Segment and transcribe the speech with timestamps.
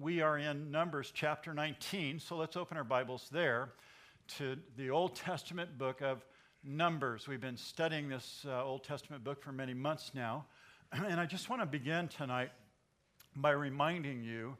[0.00, 3.68] we are in Numbers chapter 19, so let's open our Bibles there
[4.38, 6.24] to the Old Testament book of
[6.64, 7.28] Numbers.
[7.28, 10.46] We've been studying this uh, Old Testament book for many months now,
[10.92, 12.50] and I just want to begin tonight
[13.36, 14.56] by reminding you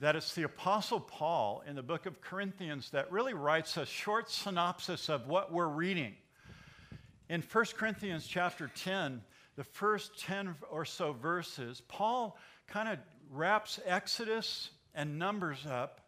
[0.00, 4.30] that it's the Apostle Paul in the book of Corinthians that really writes a short
[4.30, 6.14] synopsis of what we're reading.
[7.30, 9.22] In 1 Corinthians chapter 10,
[9.56, 12.36] the first 10 or so verses, Paul
[12.66, 12.98] kind of
[13.30, 16.00] wraps Exodus and Numbers up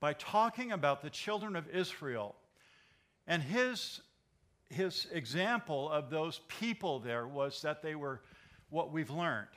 [0.00, 2.34] by talking about the children of Israel.
[3.26, 4.00] And his,
[4.70, 8.20] his example of those people there was that they were
[8.70, 9.48] what we've learned.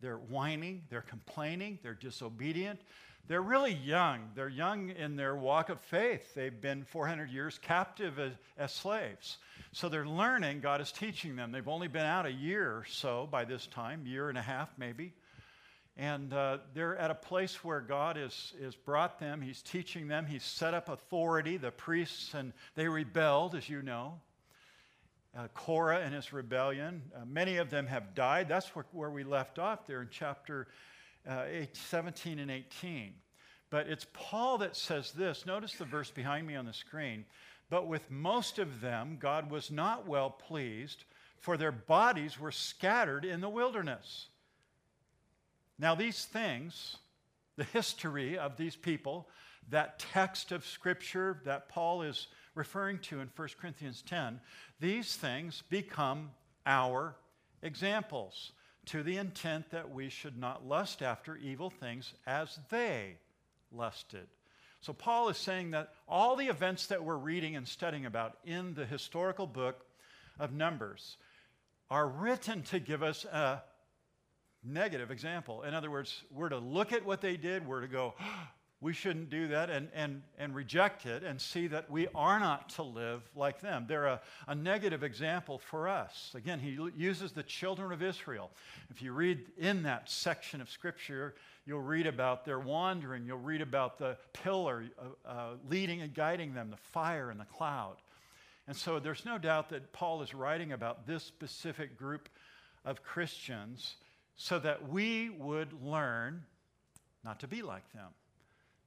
[0.00, 2.80] They're whining, they're complaining, they're disobedient.
[3.28, 4.30] They're really young.
[4.34, 6.34] They're young in their walk of faith.
[6.34, 9.36] They've been 400 years captive as, as slaves.
[9.72, 11.52] So they're learning, God is teaching them.
[11.52, 14.70] They've only been out a year or so by this time, year and a half
[14.78, 15.12] maybe.
[15.98, 19.40] And uh, they're at a place where God has is brought them.
[19.40, 20.26] He's teaching them.
[20.26, 24.20] He's set up authority, the priests, and they rebelled, as you know.
[25.36, 27.02] Uh, Korah and his rebellion.
[27.14, 28.48] Uh, many of them have died.
[28.48, 30.68] That's where, where we left off there in chapter
[31.28, 33.12] uh, 8, 17 and 18.
[33.68, 35.46] But it's Paul that says this.
[35.46, 37.24] Notice the verse behind me on the screen.
[37.70, 41.04] But with most of them, God was not well pleased,
[41.40, 44.28] for their bodies were scattered in the wilderness.
[45.78, 46.96] Now, these things,
[47.56, 49.28] the history of these people,
[49.70, 54.40] that text of Scripture that Paul is referring to in 1 Corinthians 10,
[54.80, 56.30] these things become
[56.66, 57.16] our
[57.62, 58.52] examples
[58.86, 63.18] to the intent that we should not lust after evil things as they
[63.70, 64.26] lusted.
[64.80, 68.74] So, Paul is saying that all the events that we're reading and studying about in
[68.74, 69.84] the historical book
[70.38, 71.16] of Numbers
[71.90, 73.62] are written to give us a
[74.64, 75.62] negative example.
[75.62, 78.14] In other words, we're to look at what they did, we're to go,
[78.80, 82.68] we shouldn't do that, and, and, and reject it and see that we are not
[82.70, 83.86] to live like them.
[83.88, 86.32] They're a, a negative example for us.
[86.36, 88.50] Again, he uses the children of Israel.
[88.90, 91.34] If you read in that section of Scripture,
[91.66, 96.54] you'll read about their wandering, you'll read about the pillar uh, uh, leading and guiding
[96.54, 97.96] them, the fire and the cloud.
[98.68, 102.28] And so there's no doubt that Paul is writing about this specific group
[102.84, 103.96] of Christians
[104.38, 106.44] so that we would learn
[107.24, 108.08] not to be like them.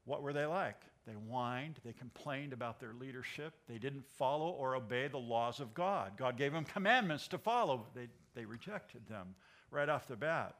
[0.05, 0.81] What were they like?
[1.05, 5.73] They whined, they complained about their leadership, they didn't follow or obey the laws of
[5.73, 6.13] God.
[6.17, 9.35] God gave them commandments to follow, they, they rejected them
[9.69, 10.55] right off the bat.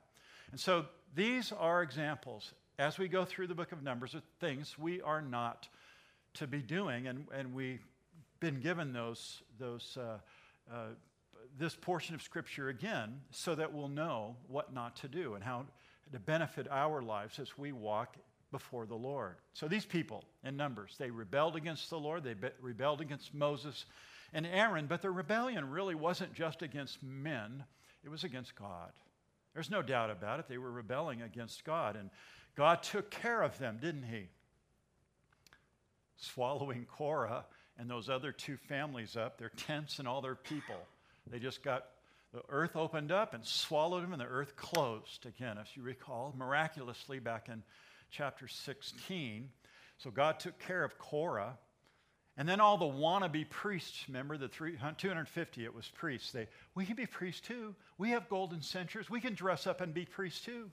[0.52, 0.86] And so
[1.16, 5.22] these are examples as we go through the book of Numbers of things we are
[5.22, 5.68] not
[6.34, 7.86] to be doing, and, and we've
[8.40, 10.18] been given those, those uh,
[10.74, 10.86] uh,
[11.58, 15.66] this portion of Scripture again so that we'll know what not to do and how
[16.12, 18.18] to benefit our lives as we walk
[18.52, 19.36] before the Lord.
[19.54, 23.86] So these people in Numbers, they rebelled against the Lord, they be- rebelled against Moses
[24.34, 27.64] and Aaron, but their rebellion really wasn't just against men,
[28.04, 28.92] it was against God.
[29.54, 30.48] There's no doubt about it.
[30.48, 32.10] They were rebelling against God, and
[32.56, 34.30] God took care of them, didn't He?
[36.18, 37.46] Swallowing Korah
[37.78, 40.76] and those other two families up, their tents and all their people.
[41.30, 41.86] They just got,
[42.34, 46.34] the earth opened up and swallowed them, and the earth closed again, if you recall,
[46.38, 47.64] miraculously back in
[48.10, 49.50] chapter 16.
[49.98, 51.58] So God took care of Korah.
[52.38, 56.32] And then all the wannabe priests, remember the 250, it was priests.
[56.32, 57.76] They, we can be priests too.
[57.98, 59.10] We have golden censers.
[59.10, 60.72] We can dress up and be priests too.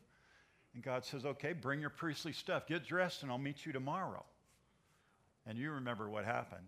[0.75, 2.67] And God says, okay, bring your priestly stuff.
[2.67, 4.25] Get dressed and I'll meet you tomorrow.
[5.47, 6.67] And you remember what happened.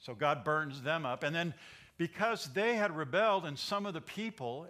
[0.00, 1.22] So God burns them up.
[1.22, 1.54] And then
[1.98, 4.66] because they had rebelled and some of the people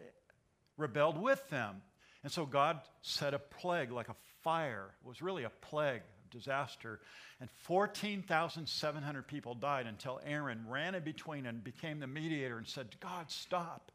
[0.76, 1.82] rebelled with them.
[2.22, 4.90] And so God set a plague like a fire.
[5.04, 7.00] It was really a plague, disaster.
[7.40, 12.94] And 14,700 people died until Aaron ran in between and became the mediator and said,
[13.00, 13.92] God, stop.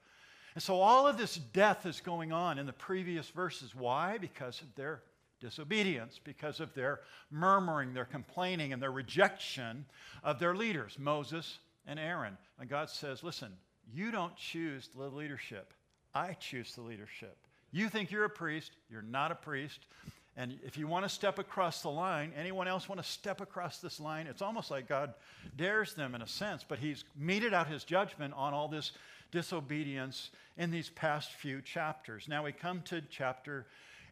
[0.54, 3.76] And so all of this death is going on in the previous verses.
[3.76, 4.18] Why?
[4.18, 5.04] Because of their
[5.40, 9.86] disobedience, because of their murmuring, their complaining, and their rejection
[10.24, 12.38] of their leaders, Moses and Aaron.
[12.60, 13.54] And God says, listen,
[13.92, 15.74] you don't choose the leadership.
[16.14, 17.38] I choose the leadership.
[17.72, 19.88] You think you're a priest, you're not a priest.
[20.36, 23.80] And if you want to step across the line, anyone else want to step across
[23.80, 24.28] this line?
[24.28, 25.16] It's almost like God
[25.56, 28.92] dares them in a sense, but He's meted out His judgment on all this
[29.32, 32.28] disobedience in these past few chapters.
[32.28, 33.66] Now we come to chapter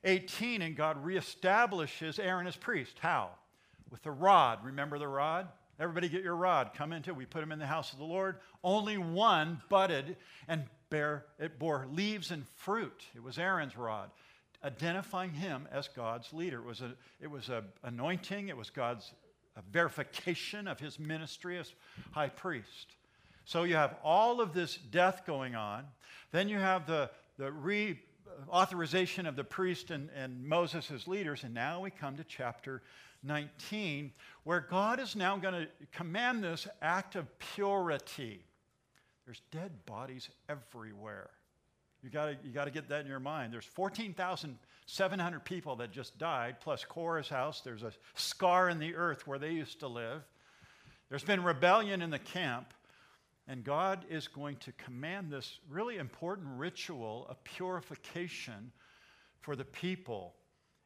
[0.03, 2.97] 18, and God reestablishes Aaron as priest.
[2.99, 3.29] How?
[3.91, 4.65] With the rod.
[4.65, 5.47] Remember the rod?
[5.79, 6.71] Everybody get your rod.
[6.75, 7.13] Come into.
[7.13, 8.37] We put them in the house of the Lord.
[8.63, 10.15] Only one budded
[10.47, 13.05] and bear, it bore leaves and fruit.
[13.15, 14.09] It was Aaron's rod.
[14.63, 16.59] identifying him as God's leader.
[16.59, 19.11] It was a, it was a anointing, it was God's
[19.71, 21.73] verification of his ministry as
[22.11, 22.95] high priest.
[23.45, 25.85] So you have all of this death going on.
[26.31, 27.99] Then you have the, the re
[28.49, 31.43] authorization of the priest and, and Moses as leaders.
[31.43, 32.81] And now we come to chapter
[33.25, 34.11] 19,
[34.43, 38.45] where God is now going to command this act of purity.
[39.25, 41.29] There's dead bodies everywhere.
[42.03, 43.51] You got you to get that in your mind.
[43.51, 47.61] There's 14,700 people that just died, plus Korah's house.
[47.61, 50.21] There's a scar in the earth where they used to live.
[51.09, 52.73] There's been rebellion in the camp.
[53.47, 58.71] And God is going to command this really important ritual of purification
[59.41, 60.33] for the people.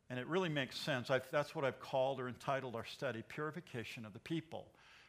[0.10, 1.12] And it really makes sense.
[1.12, 4.66] I've, that's what I've called or entitled our study Purification of the People.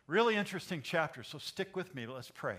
[0.07, 2.07] Really interesting chapter, so stick with me.
[2.07, 2.57] Let's pray.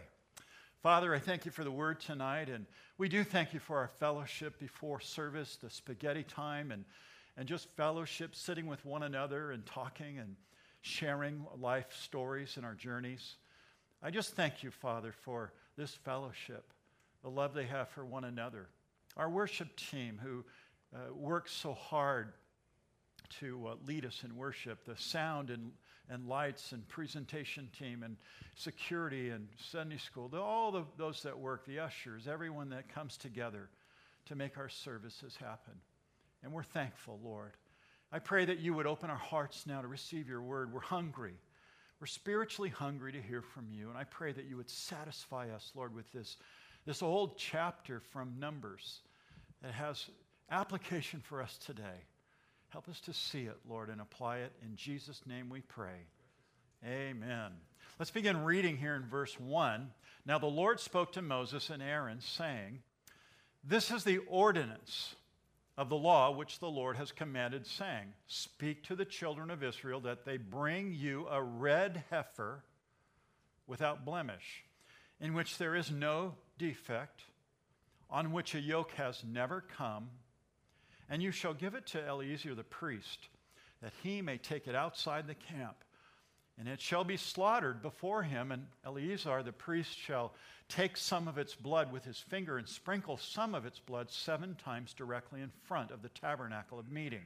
[0.81, 2.65] Father, I thank you for the word tonight, and
[2.97, 6.83] we do thank you for our fellowship before service, the spaghetti time, and,
[7.38, 10.35] and just fellowship, sitting with one another and talking and
[10.81, 13.35] sharing life stories and our journeys.
[14.01, 16.63] I just thank you, Father, for this fellowship,
[17.21, 18.67] the love they have for one another.
[19.15, 20.44] Our worship team, who
[20.95, 22.33] uh, so hard
[23.39, 25.71] to uh, lead us in worship, the sound and,
[26.09, 28.17] and lights and presentation team and
[28.55, 33.17] security and Sunday school, the, all the, those that work, the ushers, everyone that comes
[33.17, 33.69] together
[34.25, 35.73] to make our services happen.
[36.43, 37.53] And we're thankful, Lord.
[38.11, 40.73] I pray that you would open our hearts now to receive your word.
[40.73, 41.35] We're hungry.
[42.01, 45.71] We're spiritually hungry to hear from you, and I pray that you would satisfy us,
[45.75, 46.37] Lord, with this,
[46.85, 49.01] this old chapter from Numbers
[49.61, 50.09] that has
[50.51, 52.06] application for us today.
[52.69, 54.51] Help us to see it, Lord, and apply it.
[54.62, 56.06] In Jesus' name we pray.
[56.86, 57.51] Amen.
[58.00, 59.92] Let's begin reading here in verse 1.
[60.25, 62.80] Now the Lord spoke to Moses and Aaron, saying,
[63.63, 65.15] This is the ordinance
[65.77, 70.00] of the law which the Lord has commanded, saying, Speak to the children of Israel
[70.01, 72.63] that they bring you a red heifer
[73.68, 74.63] without blemish,
[75.19, 77.21] in which there is no defect,
[78.09, 80.09] on which a yoke has never come,
[81.11, 83.27] and you shall give it to Eleazar the priest,
[83.83, 85.75] that he may take it outside the camp
[86.61, 90.33] and it shall be slaughtered before him, and Eleazar the priest shall
[90.69, 94.55] take some of its blood with his finger and sprinkle some of its blood seven
[94.63, 97.23] times directly in front of the tabernacle of meeting.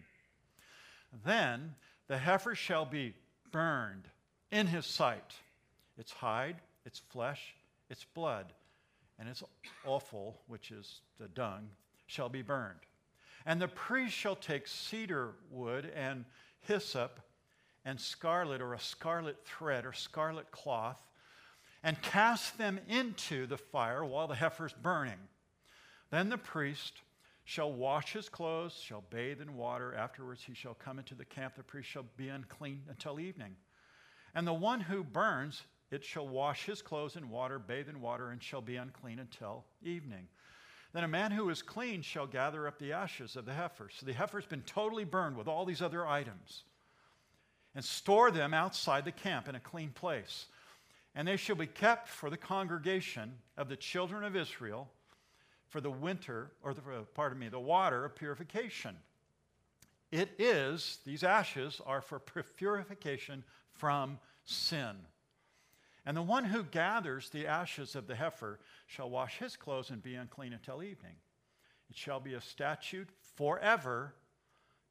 [1.25, 1.75] Then
[2.07, 3.13] the heifer shall be
[3.51, 4.07] burned
[4.51, 5.33] in his sight,
[5.97, 6.55] its hide,
[6.85, 7.55] its flesh,
[7.89, 8.53] its blood,
[9.19, 9.43] and its
[9.85, 11.67] offal, which is the dung,
[12.07, 12.79] shall be burned.
[13.45, 16.25] And the priest shall take cedar wood and
[16.61, 17.19] hyssop
[17.83, 20.97] and scarlet or a scarlet thread or scarlet cloth
[21.83, 25.19] and cast them into the fire while the heifer's burning.
[26.09, 27.03] Then the priest
[27.43, 29.93] shall wash his clothes, shall bathe in water.
[29.93, 31.55] Afterwards, he shall come into the camp.
[31.55, 33.55] The priest shall be unclean until evening.
[34.33, 35.61] And the one who burns,
[35.91, 39.63] it shall wash his clothes in water, bathe in water, and shall be unclean until
[39.83, 40.27] evening.
[40.95, 43.89] Then a man who is clean shall gather up the ashes of the heifer.
[43.91, 46.63] So the heifer's been totally burned with all these other items
[47.75, 50.45] and store them outside the camp in a clean place.
[51.13, 54.89] And they shall be kept for the congregation of the children of Israel
[55.67, 58.95] for the winter, or the, uh, pardon me, the water of purification.
[60.13, 64.95] It is, these ashes are for purification from sin.
[66.05, 70.03] And the one who gathers the ashes of the heifer shall wash his clothes and
[70.03, 71.15] be unclean until evening.
[71.89, 74.13] It shall be a statute forever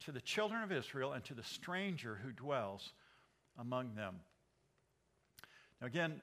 [0.00, 2.92] to the children of Israel and to the stranger who dwells
[3.59, 4.16] among them.
[5.80, 6.21] Now, again,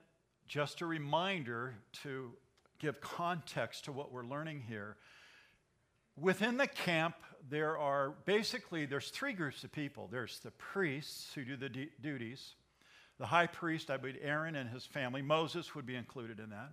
[0.47, 2.31] just a reminder to
[2.79, 4.97] give context to what we're learning here.
[6.19, 7.15] Within the camp,
[7.49, 10.09] there are basically there's three groups of people.
[10.11, 12.55] There's the priests who do the d- duties.
[13.21, 16.71] The high priest, I believe Aaron and his family, Moses would be included in that.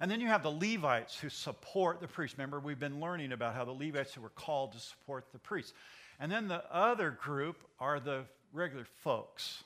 [0.00, 2.38] And then you have the Levites who support the priest.
[2.38, 5.74] Remember, we've been learning about how the Levites were called to support the priests.
[6.18, 9.64] And then the other group are the regular folks,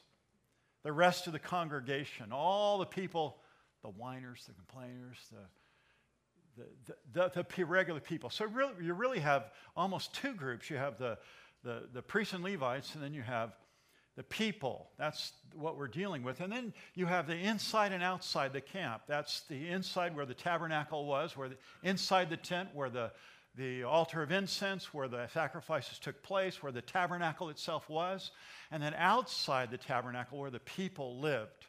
[0.83, 3.37] the rest of the congregation, all the people,
[3.83, 5.17] the whiners, the complainers,
[6.57, 6.65] the,
[7.13, 8.31] the, the, the, regular people.
[8.31, 10.71] So really, you really have almost two groups.
[10.71, 11.19] You have the,
[11.63, 13.53] the, the priests and Levites, and then you have
[14.17, 14.91] the people.
[14.99, 16.41] That's what we're dealing with.
[16.41, 19.03] And then you have the inside and outside the camp.
[19.07, 23.13] That's the inside where the tabernacle was, where the, inside the tent where the,
[23.57, 28.31] the altar of incense where the sacrifices took place, where the tabernacle itself was,
[28.71, 31.67] and then outside the tabernacle where the people lived.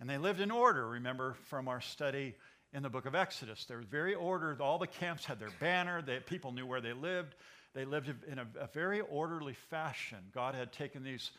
[0.00, 2.34] And they lived in order, remember from our study
[2.72, 3.64] in the book of Exodus.
[3.64, 4.60] They were very ordered.
[4.60, 7.34] All the camps had their banner, the people knew where they lived.
[7.74, 10.18] They lived in a, a very orderly fashion.
[10.34, 11.30] God had taken these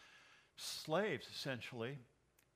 [0.62, 1.98] slaves, essentially,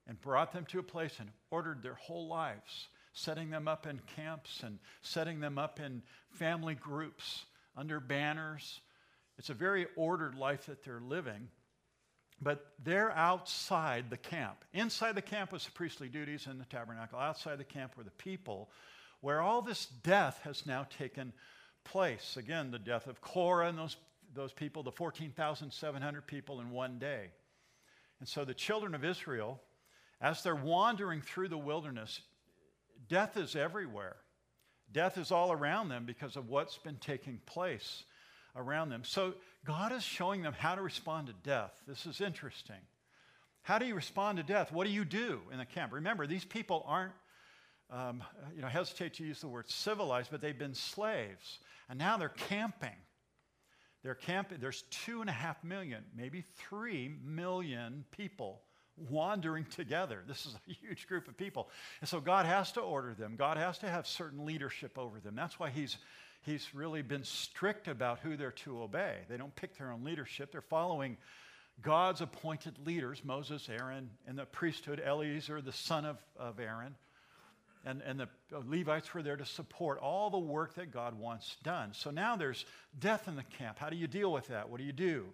[0.07, 3.99] and brought them to a place and ordered their whole lives, setting them up in
[4.15, 7.45] camps and setting them up in family groups
[7.75, 8.81] under banners.
[9.37, 11.49] It's a very ordered life that they're living.
[12.41, 14.65] But they're outside the camp.
[14.73, 17.17] Inside the camp was the priestly duties and the tabernacle.
[17.17, 18.69] Outside the camp were the people,
[19.21, 21.31] where all this death has now taken
[21.85, 22.35] place.
[22.35, 23.95] Again, the death of Korah and those,
[24.33, 27.29] those people, the 14,700 people in one day.
[28.19, 29.61] And so the children of Israel,
[30.21, 32.21] as they're wandering through the wilderness,
[33.09, 34.15] death is everywhere.
[34.91, 38.03] Death is all around them because of what's been taking place
[38.55, 39.03] around them.
[39.03, 39.33] So
[39.65, 41.73] God is showing them how to respond to death.
[41.87, 42.79] This is interesting.
[43.63, 44.71] How do you respond to death?
[44.71, 45.91] What do you do in the camp?
[45.91, 47.13] Remember, these people aren't,
[47.89, 48.23] um,
[48.55, 51.59] you know, hesitate to use the word civilized, but they've been slaves.
[51.89, 52.95] And now they're camping.
[54.59, 58.61] There's two and a half million, maybe three million people
[59.09, 60.23] wandering together.
[60.27, 61.69] This is a huge group of people.
[62.01, 65.35] And so God has to order them, God has to have certain leadership over them.
[65.35, 65.97] That's why He's
[66.41, 69.17] He's really been strict about who they're to obey.
[69.27, 71.17] They don't pick their own leadership, they're following
[71.81, 76.95] God's appointed leaders Moses, Aaron, and the priesthood, Eleazar, the son of, of Aaron.
[77.85, 78.27] And, and the
[78.65, 81.91] Levites were there to support all the work that God wants done.
[81.93, 82.65] So now there's
[82.99, 83.77] death in the camp.
[83.77, 84.69] How do you deal with that?
[84.69, 85.25] What do you do?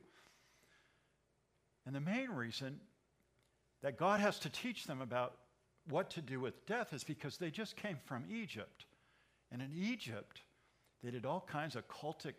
[1.86, 2.80] And the main reason
[3.82, 5.36] that God has to teach them about
[5.90, 8.86] what to do with death is because they just came from Egypt.
[9.52, 10.42] And in Egypt,
[11.04, 12.34] they did all kinds of cultic,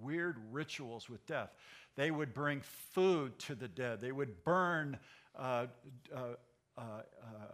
[0.00, 1.50] weird rituals with death.
[1.96, 2.60] They would bring
[2.92, 4.98] food to the dead, they would burn
[5.38, 5.66] uh,
[6.14, 6.20] uh,
[6.76, 7.02] uh,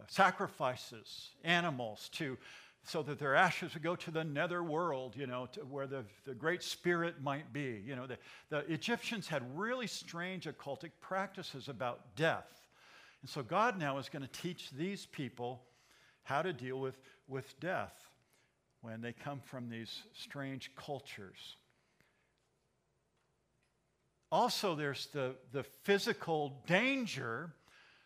[0.07, 2.37] sacrifices, animals to.
[2.83, 6.33] So that their ashes would go to the nether world, you know, where the, the
[6.33, 7.79] great spirit might be.
[7.85, 8.17] You know, the,
[8.49, 12.47] the Egyptians had really strange occultic practices about death.
[13.21, 15.61] And so God now is going to teach these people
[16.23, 16.97] how to deal with,
[17.27, 17.93] with death
[18.81, 21.57] when they come from these strange cultures.
[24.31, 27.53] Also, there's the, the physical danger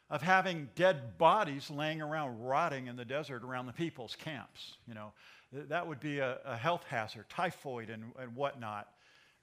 [0.09, 4.77] of having dead bodies laying around rotting in the desert around the people's camps.
[4.87, 5.13] You know,
[5.51, 8.87] that would be a, a health hazard, typhoid and, and whatnot,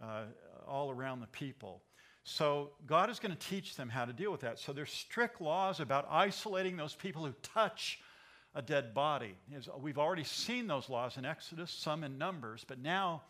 [0.03, 0.25] uh,
[0.67, 1.83] all around the people.
[2.25, 4.59] So God is going to teach them how to deal with that.
[4.61, 7.99] So there's strict laws about isolating those people who touch
[8.55, 9.35] a dead body.
[9.81, 13.23] We've already seen those laws in Exodus, some in Numbers, but now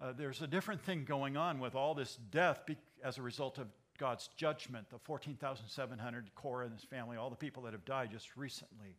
[0.00, 3.58] uh, there's a different thing going on with all this death be- as a result
[3.58, 3.66] of
[3.96, 8.36] God's judgment, the 14,700, Korah and his family, all the people that have died just
[8.36, 8.96] recently.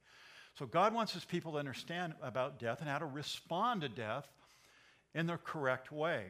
[0.58, 4.28] So God wants his people to understand about death and how to respond to death
[5.14, 6.26] in the correct way.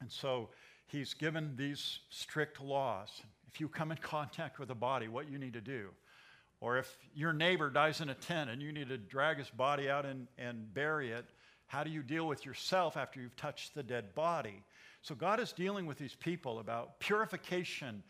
[0.00, 0.48] And so
[0.86, 3.08] he's given these strict laws.
[3.48, 5.90] If you come in contact with a body, what you need to do.
[6.60, 9.88] Or if your neighbor dies in a tent and you need to drag his body
[9.88, 11.24] out and, and bury it,
[11.66, 14.62] how do you deal with yourself after you've touched the dead body?
[15.02, 18.02] So God is dealing with these people about purification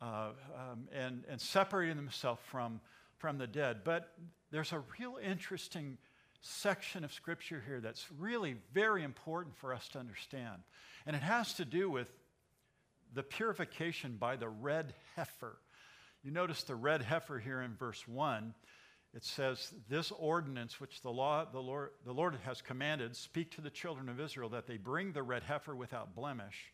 [0.00, 2.80] uh, um, and, and separating themselves from,
[3.18, 3.78] from the dead.
[3.84, 4.12] But
[4.50, 5.96] there's a real interesting
[6.40, 10.62] section of scripture here that's really very important for us to understand.
[11.06, 12.08] And it has to do with
[13.14, 15.56] the purification by the red heifer.
[16.22, 18.54] You notice the red heifer here in verse 1.
[19.14, 23.60] It says, This ordinance which the, law, the, Lord, the Lord has commanded, speak to
[23.60, 26.72] the children of Israel that they bring the red heifer without blemish,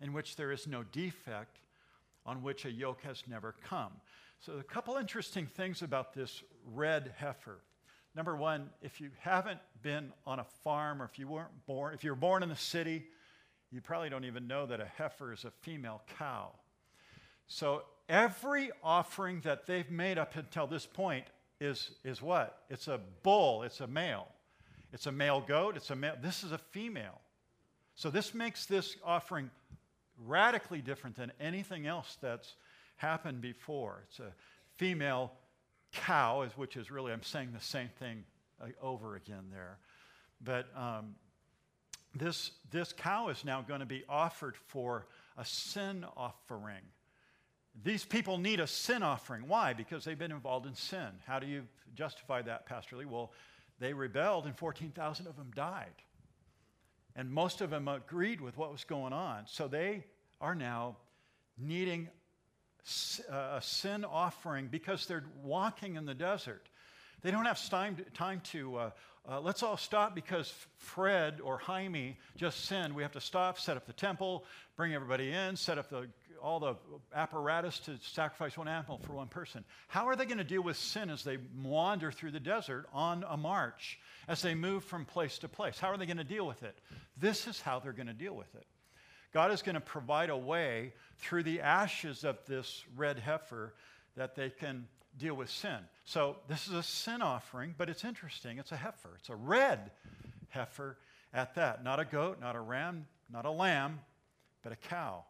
[0.00, 1.58] in which there is no defect,
[2.24, 3.92] on which a yoke has never come.
[4.38, 7.58] So, a couple interesting things about this red heifer.
[8.14, 12.04] Number one, if you haven't been on a farm or if you weren't born, if
[12.04, 13.04] you're born in the city,
[13.70, 16.50] you probably don't even know that a heifer is a female cow.
[17.46, 21.24] So every offering that they've made up until this point
[21.62, 22.58] is, is what?
[22.68, 24.26] It's a bull, it's a male.
[24.92, 26.16] It's a male goat, it's a male.
[26.20, 27.20] This is a female.
[27.94, 29.50] So this makes this offering
[30.26, 32.54] radically different than anything else that's
[32.96, 34.04] happened before.
[34.08, 34.32] It's a
[34.76, 35.32] female
[35.92, 38.24] cow, which is really, I'm saying the same thing
[38.80, 39.78] over again there.
[40.42, 41.14] But um,
[42.14, 46.82] this, this cow is now going to be offered for a sin offering.
[47.84, 49.48] These people need a sin offering.
[49.48, 49.72] Why?
[49.72, 51.08] Because they've been involved in sin.
[51.26, 51.62] How do you
[51.94, 53.06] justify that, Pastor Lee?
[53.06, 53.32] Well,
[53.80, 55.94] they rebelled and 14,000 of them died.
[57.16, 59.44] And most of them agreed with what was going on.
[59.46, 60.04] So they
[60.40, 60.96] are now
[61.58, 62.08] needing
[63.30, 66.68] a sin offering because they're walking in the desert.
[67.22, 68.90] They don't have time to, time to uh,
[69.28, 72.92] uh, let's all stop because Fred or Jaime just sinned.
[72.92, 74.44] We have to stop, set up the temple,
[74.76, 76.08] bring everybody in, set up the,
[76.42, 76.74] all the
[77.14, 79.64] apparatus to sacrifice one animal for one person.
[79.88, 83.24] How are they going to deal with sin as they wander through the desert on
[83.28, 85.78] a march, as they move from place to place?
[85.78, 86.76] How are they going to deal with it?
[87.16, 88.66] This is how they're going to deal with it.
[89.32, 93.74] God is going to provide a way through the ashes of this red heifer
[94.16, 95.78] that they can deal with sin.
[96.04, 98.58] So this is a sin offering, but it's interesting.
[98.58, 99.10] It's a heifer.
[99.18, 99.90] It's a red
[100.48, 100.98] heifer
[101.32, 101.84] at that.
[101.84, 104.00] Not a goat, not a ram, not a lamb,
[104.62, 105.24] but a cow.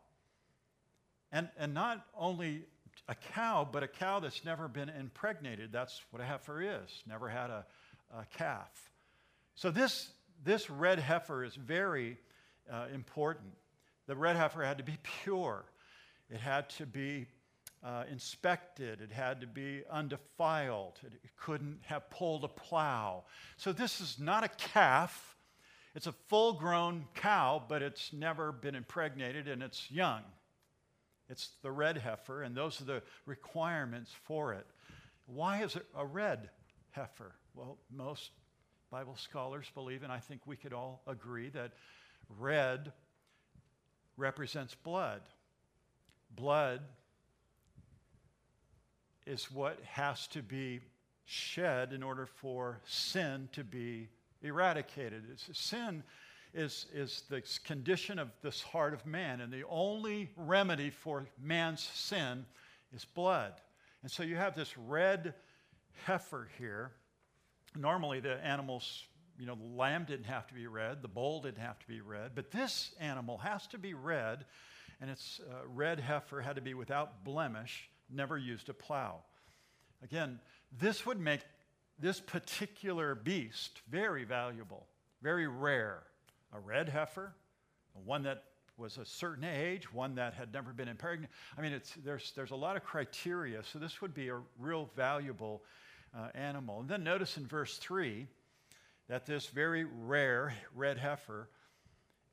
[1.33, 2.63] And, and not only
[3.09, 5.73] a cow, but a cow that's never been impregnated.
[5.73, 7.03] That's what a heifer is.
[7.07, 7.65] Never had a,
[8.15, 8.91] a calf.
[9.55, 10.11] So this,
[10.45, 12.19] this red heifer is very
[12.71, 13.53] uh, important.
[14.07, 15.65] The red heifer had to be pure.
[16.31, 17.27] It had to be
[17.83, 19.01] uh, inspected.
[19.01, 20.99] It had to be undefiled.
[21.05, 23.25] It, it couldn't have pulled a plow.
[23.57, 25.37] So this is not a calf.
[25.95, 30.23] It's a full grown cow, but it's never been impregnated and it's young.
[31.29, 34.67] It's the red heifer, and those are the requirements for it.
[35.27, 36.51] Why is it a red
[36.91, 37.33] heifer?
[37.55, 38.31] Well, most
[38.91, 41.73] Bible scholars believe, and I think we could all agree, that
[42.39, 42.93] red
[44.17, 45.23] represents blood.
[46.35, 46.81] Blood
[49.27, 50.81] is what has to be
[51.25, 54.09] shed in order for sin to be
[54.43, 55.25] eradicated.
[55.33, 56.03] It's, a sin
[56.55, 61.81] is, is the condition of this heart of man, and the only remedy for man's
[61.81, 62.45] sin
[62.95, 63.55] is blood.
[64.03, 65.35] And so you have this red
[66.05, 66.93] heifer here.
[67.77, 69.05] Normally, the animals,
[69.39, 72.01] you know, the lamb didn't have to be red, the bull didn't have to be
[72.01, 74.45] red, but this animal has to be red,
[75.01, 79.21] and its uh, red heifer had to be without blemish never used a plow.
[80.03, 80.39] Again,
[80.79, 81.41] this would make
[81.99, 84.87] this particular beast very valuable,
[85.23, 86.03] very rare.
[86.53, 87.35] A red heifer,
[88.05, 88.45] one that
[88.77, 91.31] was a certain age, one that had never been impregnated.
[91.57, 95.63] I mean, there's, there's a lot of criteria, so this would be a real valuable
[96.17, 96.81] uh, animal.
[96.81, 98.27] And then notice in verse 3
[99.09, 101.49] that this very rare red heifer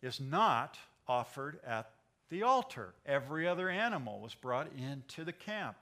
[0.01, 0.77] is not
[1.08, 1.91] offered at
[2.29, 2.93] the altar.
[3.05, 5.75] Every other animal was brought into the camp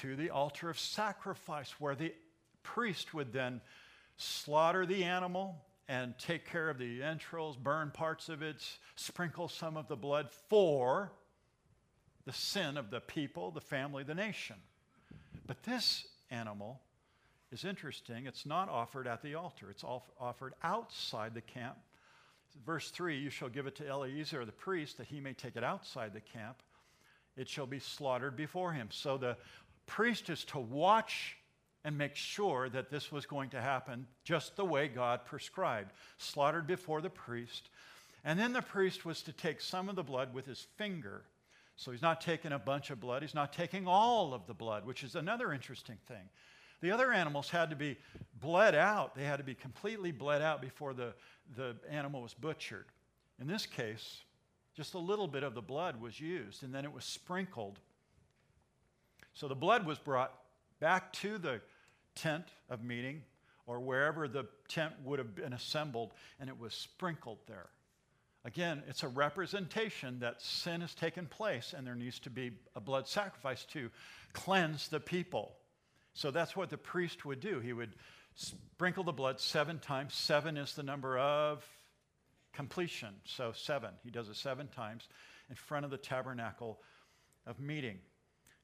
[0.00, 2.12] to the altar of sacrifice, where the
[2.62, 3.60] priest would then
[4.16, 8.64] slaughter the animal and take care of the entrails, burn parts of it,
[8.96, 11.12] sprinkle some of the blood for
[12.24, 14.56] the sin of the people, the family, the nation.
[15.46, 16.80] But this animal
[17.52, 18.26] is interesting.
[18.26, 21.76] It's not offered at the altar, it's offered outside the camp
[22.64, 25.64] verse 3 You shall give it to Eleazar the priest, that he may take it
[25.64, 26.62] outside the camp.
[27.36, 28.88] It shall be slaughtered before him.
[28.90, 29.36] So the
[29.86, 31.36] priest is to watch
[31.86, 36.66] and make sure that this was going to happen just the way God prescribed, slaughtered
[36.66, 37.70] before the priest.
[38.24, 41.22] And then the priest was to take some of the blood with his finger.
[41.76, 44.84] So he's not taking a bunch of blood, he's not taking all of the blood,
[44.84, 46.28] which is another interesting thing.
[46.80, 47.96] The other animals had to be
[48.40, 49.14] bled out.
[49.14, 51.14] They had to be completely bled out before the,
[51.54, 52.86] the animal was butchered.
[53.40, 54.24] In this case,
[54.74, 57.78] just a little bit of the blood was used, and then it was sprinkled.
[59.34, 60.34] So the blood was brought
[60.80, 61.60] back to the
[62.16, 63.22] tent of meeting
[63.66, 67.68] or wherever the tent would have been assembled, and it was sprinkled there.
[68.44, 72.80] Again, it's a representation that sin has taken place, and there needs to be a
[72.80, 73.90] blood sacrifice to
[74.32, 75.56] cleanse the people.
[76.14, 77.58] So that's what the priest would do.
[77.58, 77.94] He would
[78.36, 80.14] sprinkle the blood seven times.
[80.14, 81.64] Seven is the number of
[82.52, 83.14] completion.
[83.24, 83.90] So seven.
[84.04, 85.08] He does it seven times
[85.50, 86.78] in front of the tabernacle
[87.46, 87.98] of meeting.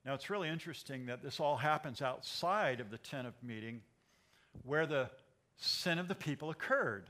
[0.04, 3.82] Now it's really interesting that this all happens outside of the tent of meeting
[4.64, 5.10] where the
[5.56, 7.08] sin of the people occurred.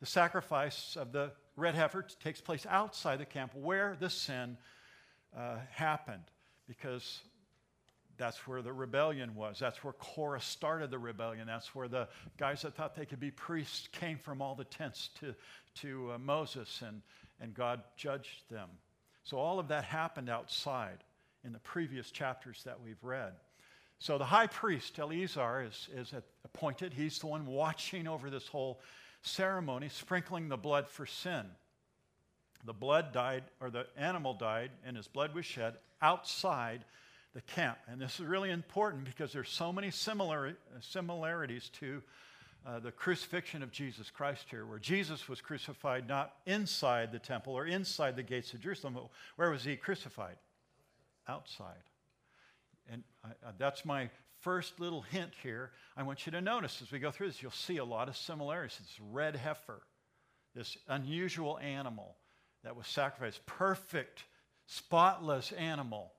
[0.00, 4.56] The sacrifice of the red heifer takes place outside the camp where the sin
[5.36, 6.22] uh, happened
[6.68, 7.20] because
[8.16, 9.58] that's where the rebellion was.
[9.58, 11.46] That's where Korah started the rebellion.
[11.46, 15.08] That's where the guys that thought they could be priests came from all the tents
[15.20, 15.34] to,
[15.76, 17.00] to uh, Moses, and,
[17.40, 18.68] and God judged them.
[19.24, 20.98] So all of that happened outside
[21.44, 23.32] in the previous chapters that we've read.
[23.98, 26.94] So the high priest, Eleazar, is, is appointed.
[26.94, 28.80] He's the one watching over this whole
[29.22, 31.44] ceremony, sprinkling the blood for sin.
[32.64, 36.84] The blood died, or the animal died, and his blood was shed outside
[37.34, 37.78] the camp.
[37.88, 42.02] And this is really important because there's so many similar, similarities to
[42.66, 47.54] uh, the crucifixion of Jesus Christ here, where Jesus was crucified not inside the temple
[47.54, 50.36] or inside the gates of Jerusalem, but where was he crucified?
[51.30, 51.84] Outside.
[52.90, 55.70] And I, that's my first little hint here.
[55.96, 58.16] I want you to notice as we go through this, you'll see a lot of
[58.16, 58.78] similarities.
[58.78, 59.82] This red heifer,
[60.56, 62.16] this unusual animal
[62.64, 64.24] that was sacrificed, perfect,
[64.66, 66.10] spotless animal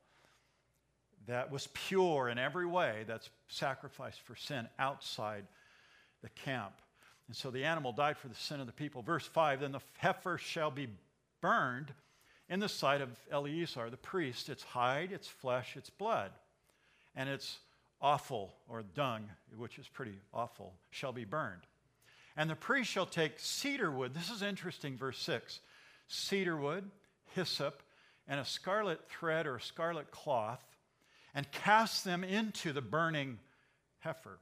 [1.28, 5.46] that was pure in every way, that's sacrificed for sin outside
[6.22, 6.74] the camp.
[7.28, 9.02] And so the animal died for the sin of the people.
[9.02, 10.88] Verse 5 Then the heifer shall be
[11.42, 11.94] burned
[12.52, 16.32] in the sight of Eleazar, the priest, its hide, its flesh, its blood,
[17.16, 17.60] and its
[18.02, 19.24] offal or dung,
[19.56, 21.62] which is pretty awful, shall be burned.
[22.36, 24.14] And the priest shall take cedar wood.
[24.14, 25.62] This is interesting, verse 6
[26.10, 26.92] cedar wood,
[27.36, 27.82] hyssop,
[28.28, 30.62] and a scarlet thread or scarlet cloth,
[31.34, 33.40] and cast them into the burning
[34.00, 34.40] heifer.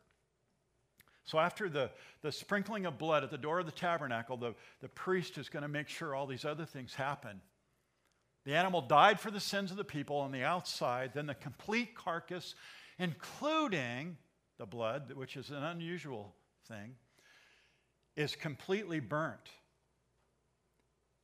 [1.26, 1.91] So, after the,
[2.24, 5.62] the sprinkling of blood at the door of the tabernacle, the, the priest is going
[5.62, 7.39] to make sure all these other things happen.
[8.50, 11.94] The animal died for the sins of the people on the outside, then the complete
[11.94, 12.56] carcass,
[12.98, 14.18] including
[14.58, 16.34] the blood, which is an unusual
[16.68, 16.96] thing,
[18.16, 19.52] is completely burnt.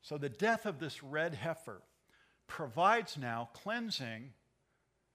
[0.04, 1.82] So, the death of this red heifer
[2.46, 4.32] provides now cleansing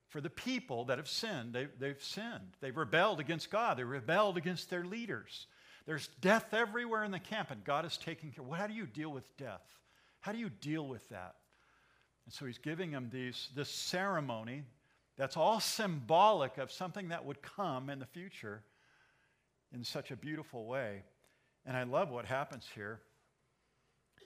[0.09, 1.53] for the people that have sinned.
[1.53, 2.57] They, they've sinned.
[2.59, 3.77] They've rebelled against God.
[3.77, 5.47] They rebelled against their leaders.
[5.85, 8.43] There's death everywhere in the camp, and God is taking care.
[8.43, 9.63] Well, how do you deal with death?
[10.19, 11.35] How do you deal with that?
[12.25, 14.63] And so he's giving them these, this ceremony
[15.17, 18.63] that's all symbolic of something that would come in the future
[19.73, 21.03] in such a beautiful way.
[21.65, 23.01] And I love what happens here.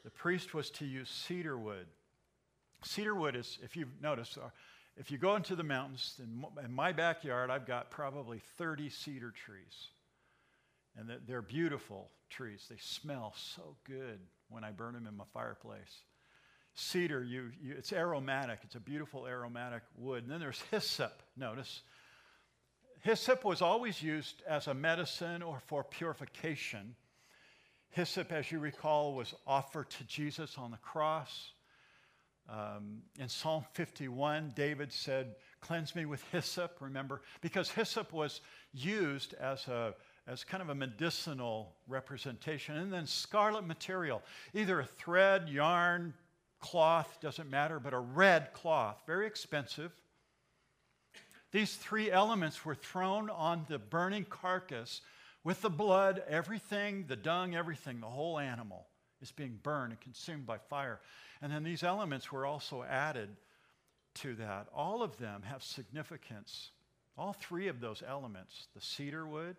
[0.03, 1.87] The priest was to use cedar wood.
[2.83, 4.49] Cedar wood is, if you've noticed, uh,
[4.97, 6.19] if you go into the mountains,
[6.63, 9.89] in my backyard, I've got probably 30 cedar trees.
[10.97, 12.67] And they're beautiful trees.
[12.69, 16.03] They smell so good when I burn them in my fireplace.
[16.75, 18.59] Cedar, you, you, it's aromatic.
[18.63, 20.23] It's a beautiful aromatic wood.
[20.23, 21.81] And then there's hyssop, notice.
[23.01, 26.95] Hyssop was always used as a medicine or for purification.
[27.91, 31.53] Hyssop, as you recall, was offered to Jesus on the cross.
[32.49, 37.21] Um, in Psalm 51, David said, Cleanse me with hyssop, remember?
[37.41, 38.41] Because hyssop was
[38.73, 39.95] used as, a,
[40.27, 42.75] as kind of a medicinal representation.
[42.75, 44.21] And then scarlet material,
[44.53, 46.13] either a thread, yarn,
[46.65, 49.91] cloth, doesn't matter, but a red cloth, very expensive.
[51.51, 55.01] These three elements were thrown on the burning carcass
[55.43, 58.87] with the blood, everything, the dung, everything, the whole animal
[59.21, 60.99] is being burned and consumed by fire.
[61.39, 63.29] And then these elements were also added
[64.15, 64.67] to that.
[64.75, 66.71] All of them have significance.
[67.15, 69.55] All three of those elements the cedar wood,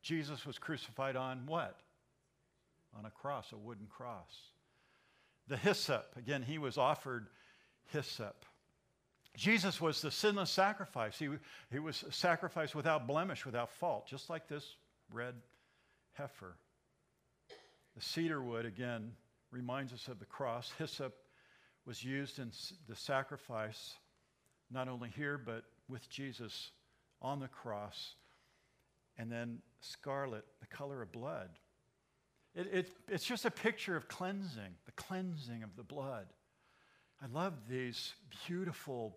[0.00, 1.80] Jesus was crucified on what?
[2.96, 4.30] On a cross, a wooden cross.
[5.52, 7.26] The hyssop, again, he was offered
[7.92, 8.46] hyssop.
[9.36, 11.18] Jesus was the sinless sacrifice.
[11.18, 11.28] He,
[11.70, 14.64] he was sacrificed without blemish, without fault, just like this
[15.12, 15.34] red
[16.14, 16.56] heifer.
[17.94, 19.12] The cedar wood, again,
[19.50, 20.72] reminds us of the cross.
[20.78, 21.12] Hyssop
[21.84, 22.50] was used in
[22.88, 23.96] the sacrifice,
[24.70, 26.70] not only here, but with Jesus
[27.20, 28.14] on the cross.
[29.18, 31.50] And then scarlet, the color of blood.
[32.54, 36.26] It, it, it's just a picture of cleansing, the cleansing of the blood.
[37.22, 38.12] I love these
[38.46, 39.16] beautiful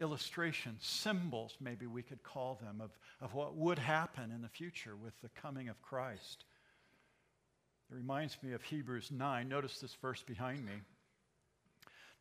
[0.00, 4.96] illustrations, symbols, maybe we could call them, of, of what would happen in the future
[4.96, 6.44] with the coming of Christ.
[7.90, 9.48] It reminds me of Hebrews 9.
[9.48, 10.72] Notice this verse behind me.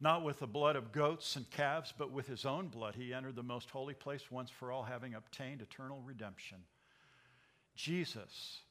[0.02, 3.36] Not with the blood of goats and calves, but with his own blood, he entered
[3.36, 6.58] the most holy place once for all, having obtained eternal redemption.
[7.76, 8.62] Jesus.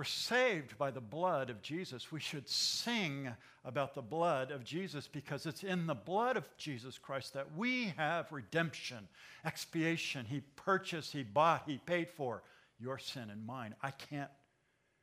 [0.00, 2.10] We're saved by the blood of Jesus.
[2.10, 3.28] We should sing
[3.66, 7.92] about the blood of Jesus because it's in the blood of Jesus Christ that we
[7.98, 9.06] have redemption,
[9.44, 10.24] expiation.
[10.24, 12.42] He purchased, He bought, He paid for
[12.78, 13.74] your sin and mine.
[13.82, 14.30] I can't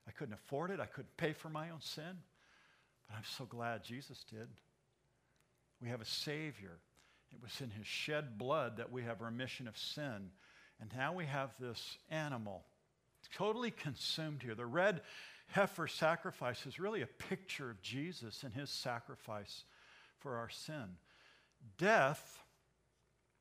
[0.07, 0.79] I couldn't afford it.
[0.79, 2.17] I couldn't pay for my own sin.
[3.07, 4.47] But I'm so glad Jesus did.
[5.79, 6.79] We have a Savior.
[7.31, 10.31] It was in his shed blood that we have remission of sin.
[10.81, 12.63] And now we have this animal
[13.35, 14.55] totally consumed here.
[14.55, 15.01] The red
[15.47, 19.63] heifer sacrifice is really a picture of Jesus and his sacrifice
[20.19, 20.97] for our sin.
[21.77, 22.39] Death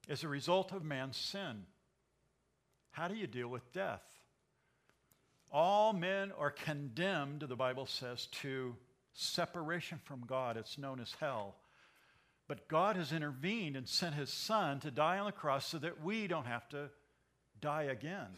[0.09, 1.65] is a result of man's sin.
[2.93, 4.03] How do you deal with death?
[5.53, 8.77] All men are condemned, the Bible says, to
[9.13, 10.57] separation from God.
[10.57, 11.57] It's known as hell.
[12.49, 16.03] But God has intervened and sent his son to die on the cross so that
[16.03, 16.91] we don't have to
[17.61, 18.29] die again.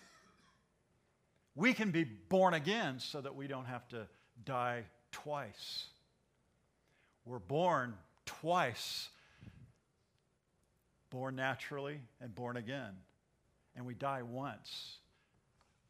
[1.59, 4.07] We can be born again so that we don't have to
[4.44, 5.87] die twice.
[7.25, 7.94] We're born
[8.25, 9.09] twice
[11.11, 12.92] born naturally and born again.
[13.75, 14.99] And we die once.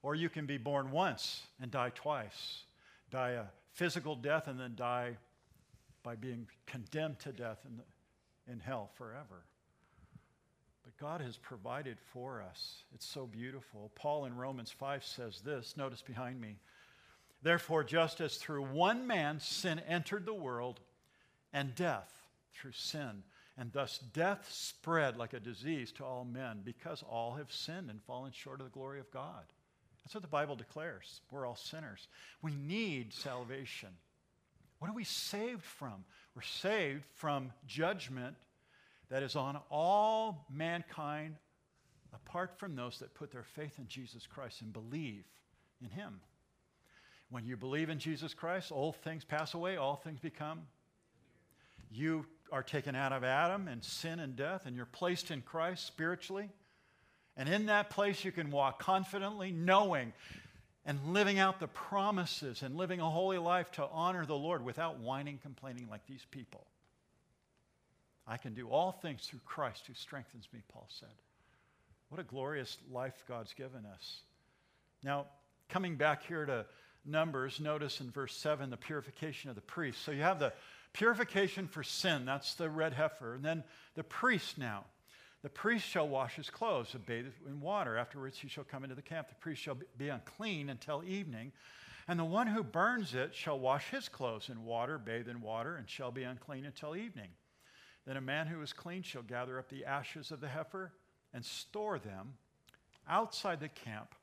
[0.03, 2.63] Or you can be born once and die twice.
[3.11, 5.19] Die a physical death and then die
[6.03, 9.45] by being condemned to death in, in hell forever.
[10.89, 12.85] But God has provided for us.
[12.95, 13.91] It's so beautiful.
[13.95, 16.57] Paul in Romans 5 says this notice behind me.
[17.43, 20.81] Therefore, just as through one man sin entered the world,
[21.53, 22.11] and death
[22.55, 23.23] through sin,
[23.59, 28.03] and thus death spread like a disease to all men because all have sinned and
[28.05, 29.45] fallen short of the glory of God.
[30.03, 31.21] That's what the Bible declares.
[31.31, 32.09] We're all sinners.
[32.41, 33.91] We need salvation.
[34.79, 36.05] What are we saved from?
[36.35, 38.37] We're saved from judgment
[39.11, 41.37] that is on all mankind
[42.15, 45.25] apart from those that put their faith in Jesus Christ and believe
[45.83, 46.21] in Him.
[47.31, 50.63] When you believe in Jesus Christ, all things pass away, all things become.
[51.91, 55.87] You are taken out of Adam and sin and death, and you're placed in Christ
[55.87, 56.49] spiritually.
[57.37, 60.13] And in that place, you can walk confidently, knowing
[60.85, 64.99] and living out the promises and living a holy life to honor the Lord without
[64.99, 66.67] whining, complaining like these people.
[68.29, 71.09] I can do all things through Christ who strengthens me, Paul said.
[72.11, 74.21] What a glorious life God's given us.
[75.03, 75.27] Now,
[75.69, 76.67] coming back here to
[77.05, 80.03] Numbers, notice in verse 7 the purification of the priest.
[80.05, 80.53] So you have the
[80.93, 83.35] purification for sin, that's the red heifer.
[83.35, 83.65] And then
[83.95, 84.85] the priest now.
[85.43, 87.97] The priest shall wash his clothes and bathe in water.
[87.97, 89.29] Afterwards, he shall come into the camp.
[89.29, 91.53] The priest shall be unclean until evening.
[92.09, 95.77] And the one who burns it shall wash his clothes in water, bathe in water,
[95.77, 97.29] and shall be unclean until evening.
[98.09, 100.93] Then a man who is clean shall gather up the ashes of the heifer
[101.35, 102.39] and store them
[103.07, 104.15] outside the camp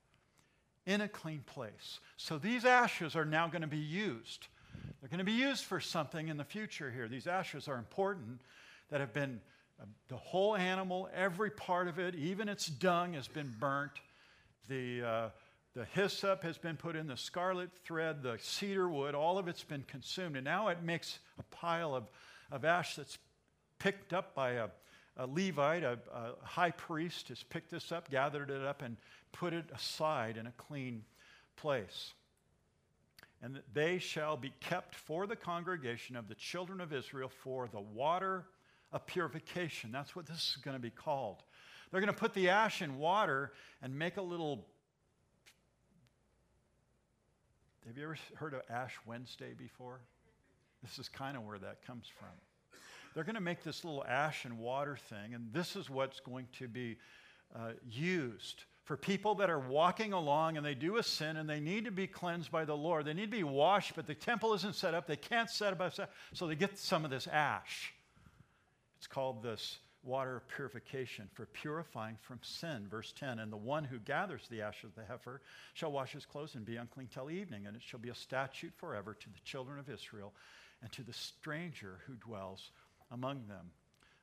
[0.88, 2.00] in a clean place.
[2.18, 4.48] So these ashes are now going to be used.
[5.00, 7.08] They're going to be used for something in the future here.
[7.08, 8.42] These ashes are important
[8.90, 9.40] that have been
[9.80, 13.92] uh, the whole animal, every part of it, even its dung has been burnt.
[14.68, 15.30] The, uh,
[15.76, 19.64] the hyssop has been put in, the scarlet thread, the cedar wood, all of it's
[19.64, 20.38] been consumed.
[20.38, 22.06] And now it makes a pile of,
[22.52, 23.20] of ash that's
[23.86, 24.68] picked up by a,
[25.16, 28.98] a Levite, a, a high priest, has picked this up, gathered it up, and
[29.32, 31.04] put it aside in a clean
[31.56, 32.16] place.
[33.44, 37.80] And they shall be kept for the congregation of the children of Israel for the
[37.80, 38.46] water
[38.92, 39.92] of purification.
[39.92, 41.44] That's what this is going to be called.
[41.92, 43.52] They're going to put the ash in water
[43.84, 44.66] and make a little.
[47.86, 50.00] Have you ever heard of Ash Wednesday before?
[50.82, 52.34] This is kind of where that comes from.
[53.16, 56.48] They're going to make this little ash and water thing, and this is what's going
[56.60, 56.98] to be
[57.56, 61.60] uh, used for people that are walking along and they do a sin and they
[61.60, 63.06] need to be cleansed by the Lord.
[63.06, 65.08] They need to be washed, but the temple isn't set up.
[65.08, 65.94] They can't set up,
[66.34, 67.94] so they get some of this ash.
[68.98, 72.86] It's called this water of purification for purifying from sin.
[72.90, 75.42] Verse 10 And the one who gathers the ash of the heifer
[75.74, 78.74] shall wash his clothes and be unclean till evening, and it shall be a statute
[78.78, 80.32] forever to the children of Israel
[80.84, 82.70] and to the stranger who dwells
[83.16, 83.72] among them.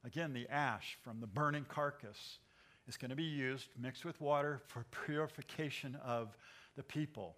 [0.05, 2.39] Again, the ash from the burning carcass
[2.87, 6.37] is going to be used, mixed with water, for purification of
[6.77, 7.37] the people.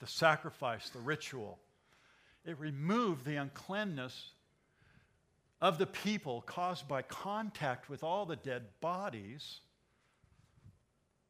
[0.00, 1.58] The sacrifice, the ritual.
[2.44, 4.30] It removed the uncleanness
[5.60, 9.60] of the people caused by contact with all the dead bodies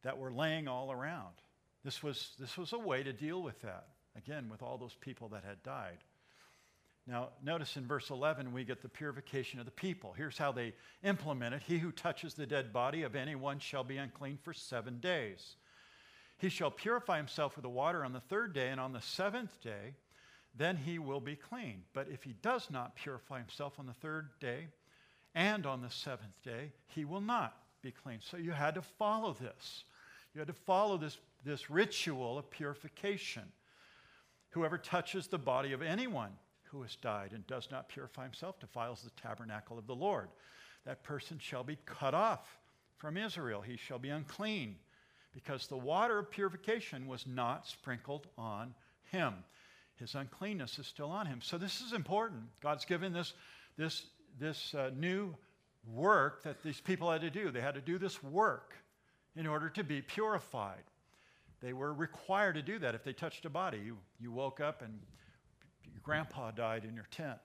[0.02, 1.34] that were laying all around.
[1.84, 5.28] This was, this was a way to deal with that, again, with all those people
[5.28, 5.98] that had died.
[7.08, 10.12] Now, notice in verse 11, we get the purification of the people.
[10.16, 13.96] Here's how they implement it He who touches the dead body of anyone shall be
[13.96, 15.56] unclean for seven days.
[16.38, 19.60] He shall purify himself with the water on the third day, and on the seventh
[19.62, 19.94] day,
[20.54, 21.84] then he will be clean.
[21.92, 24.66] But if he does not purify himself on the third day
[25.34, 28.18] and on the seventh day, he will not be clean.
[28.20, 29.84] So you had to follow this.
[30.34, 33.44] You had to follow this, this ritual of purification.
[34.50, 36.32] Whoever touches the body of anyone
[36.76, 40.28] who has died and does not purify himself defiles the tabernacle of the Lord.
[40.84, 42.58] That person shall be cut off
[42.98, 43.62] from Israel.
[43.62, 44.76] He shall be unclean
[45.32, 48.74] because the water of purification was not sprinkled on
[49.10, 49.34] him.
[49.96, 51.40] His uncleanness is still on him.
[51.42, 52.42] So this is important.
[52.62, 53.32] God's given this,
[53.78, 54.06] this,
[54.38, 55.34] this uh, new
[55.92, 57.50] work that these people had to do.
[57.50, 58.74] They had to do this work
[59.34, 60.84] in order to be purified.
[61.62, 63.78] They were required to do that if they touched a body.
[63.78, 65.00] You, you woke up and
[66.06, 67.40] grandpa died in your tent.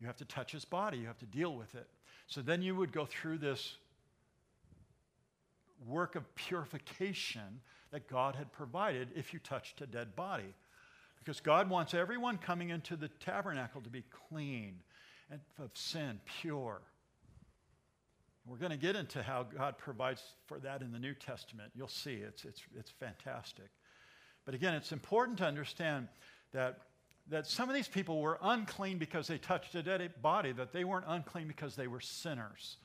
[0.00, 1.88] You have to touch his body, you have to deal with it.
[2.26, 3.76] So then you would go through this
[5.88, 10.54] work of purification that God had provided if you touched a dead body.
[11.18, 14.74] Because God wants everyone coming into the tabernacle to be clean
[15.30, 16.82] and of sin, pure.
[18.46, 21.72] We're going to get into how God provides for that in the New Testament.
[21.74, 23.70] You'll see it's, it's, it's fantastic.
[24.44, 26.08] But again, it's important to understand
[26.52, 26.78] that,
[27.30, 30.84] that some of these people were unclean because they touched a dead body, that they
[30.84, 32.76] weren't unclean because they were sinners.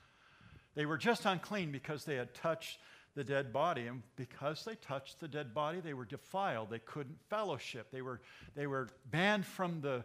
[0.76, 2.78] They were just unclean because they had touched
[3.16, 3.88] the dead body.
[3.88, 6.70] And because they touched the dead body, they were defiled.
[6.70, 7.88] They couldn't fellowship.
[7.92, 8.22] They were,
[8.56, 10.04] they were banned from the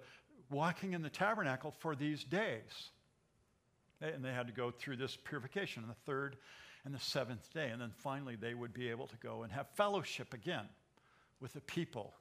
[0.49, 2.91] walking in the tabernacle for these days.
[4.01, 6.37] And they had to go through this purification on the third
[6.87, 7.69] and the seventh day.
[7.69, 10.65] And then finally, they would be able to go and have fellowship again
[11.41, 12.15] with the people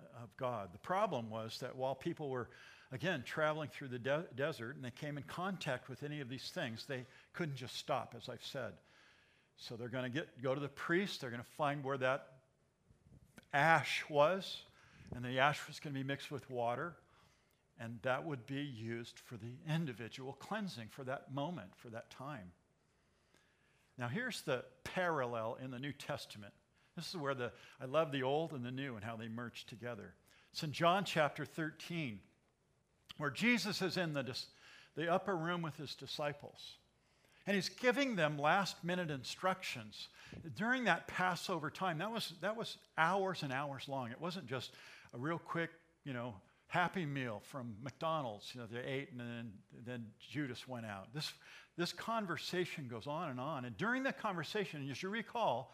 [0.00, 0.70] Uh, of God.
[0.72, 2.48] The problem was that while people were,
[2.92, 6.50] again, traveling through the de- desert and they came in contact with any of these
[6.50, 8.72] things, they couldn't just stop, as I've said.
[9.56, 11.20] So they're going to go to the priest.
[11.20, 12.26] They're going to find where that
[13.52, 14.62] ash was,
[15.14, 16.96] and the ash was going to be mixed with water,
[17.80, 22.52] and that would be used for the individual cleansing for that moment, for that time.
[23.96, 26.52] Now here's the parallel in the New Testament.
[26.98, 29.66] This is where the I love the old and the new and how they merge
[29.66, 30.14] together.
[30.52, 32.18] It's in John chapter 13,
[33.18, 34.36] where Jesus is in the,
[34.96, 36.78] the upper room with his disciples.
[37.46, 40.08] And he's giving them last minute instructions.
[40.56, 44.10] During that Passover time, that was, that was hours and hours long.
[44.10, 44.72] It wasn't just
[45.14, 45.70] a real quick,
[46.04, 46.34] you know,
[46.66, 48.50] happy meal from McDonald's.
[48.54, 49.52] You know, they ate and then,
[49.86, 51.14] then Judas went out.
[51.14, 51.32] This,
[51.76, 53.66] this conversation goes on and on.
[53.66, 55.72] And during that conversation, as you recall,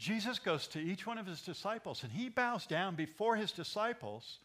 [0.00, 4.38] Jesus goes to each one of his disciples and he bows down before his disciples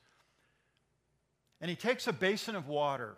[1.62, 3.16] and he takes a basin of water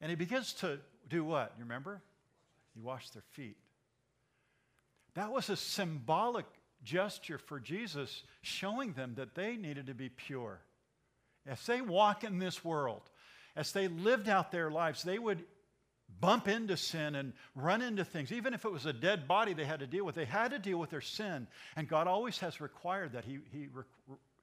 [0.00, 0.78] and he begins to
[1.10, 1.52] do what?
[1.58, 2.00] You remember?
[2.74, 3.58] He washed their feet.
[5.12, 6.46] That was a symbolic
[6.84, 10.60] gesture for Jesus, showing them that they needed to be pure.
[11.46, 13.02] As they walk in this world,
[13.54, 15.44] as they lived out their lives, they would
[16.20, 18.32] bump into sin and run into things.
[18.32, 20.58] Even if it was a dead body they had to deal with, they had to
[20.58, 21.46] deal with their sin.
[21.76, 23.24] And God always has required that.
[23.24, 23.68] He, he,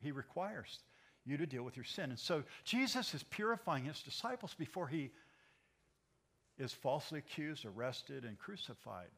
[0.02, 0.80] he requires
[1.26, 2.10] you to deal with your sin.
[2.10, 5.12] And so Jesus is purifying his disciples before he
[6.58, 9.10] is falsely accused, arrested, and crucified.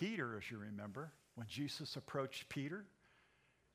[0.00, 2.84] Peter, as you remember, when Jesus approached Peter,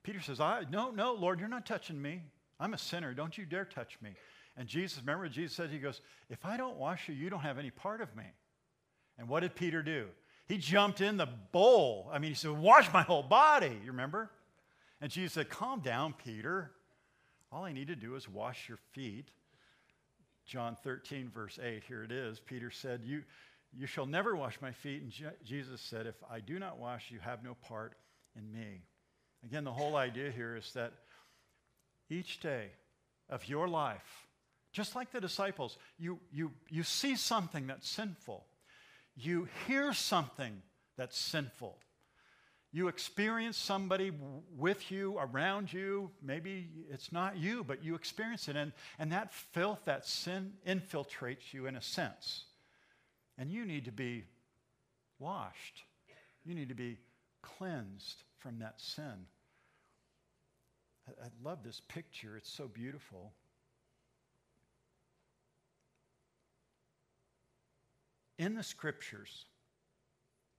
[0.04, 2.24] Peter says, I, No, no, Lord, you're not touching me.
[2.60, 3.14] I'm a sinner.
[3.14, 4.12] Don't you dare touch me.
[4.60, 7.58] And Jesus, remember, Jesus said, He goes, If I don't wash you, you don't have
[7.58, 8.26] any part of me.
[9.18, 10.06] And what did Peter do?
[10.48, 12.12] He jumped in the bowl.
[12.14, 13.76] I mean, he said, Wash my whole body.
[13.84, 14.30] You remember?
[15.02, 16.70] And Jesus said, Calm down, Peter.
[17.52, 19.32] All I need to do is wash your feet
[20.50, 22.40] John 13, verse 8, here it is.
[22.40, 23.22] Peter said, You,
[23.72, 25.04] you shall never wash my feet.
[25.04, 27.94] And Je- Jesus said, If I do not wash, you have no part
[28.36, 28.82] in me.
[29.46, 30.94] Again, the whole idea here is that
[32.10, 32.72] each day
[33.30, 34.28] of your life,
[34.72, 38.46] just like the disciples, you, you, you see something that's sinful,
[39.16, 40.62] you hear something
[40.98, 41.78] that's sinful,
[42.72, 44.12] you experience somebody
[44.56, 46.12] with you, around you.
[46.22, 48.56] Maybe it's not you, but you experience it.
[48.56, 52.44] And, and that filth, that sin infiltrates you in a sense.
[53.40, 54.26] And you need to be
[55.18, 55.84] washed.
[56.46, 57.00] You need to be
[57.42, 59.26] cleansed from that sin.
[61.08, 63.34] I, I love this picture, it's so beautiful.
[68.40, 69.46] In the scriptures,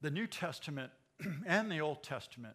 [0.03, 0.93] the New Testament
[1.47, 2.55] and the Old Testament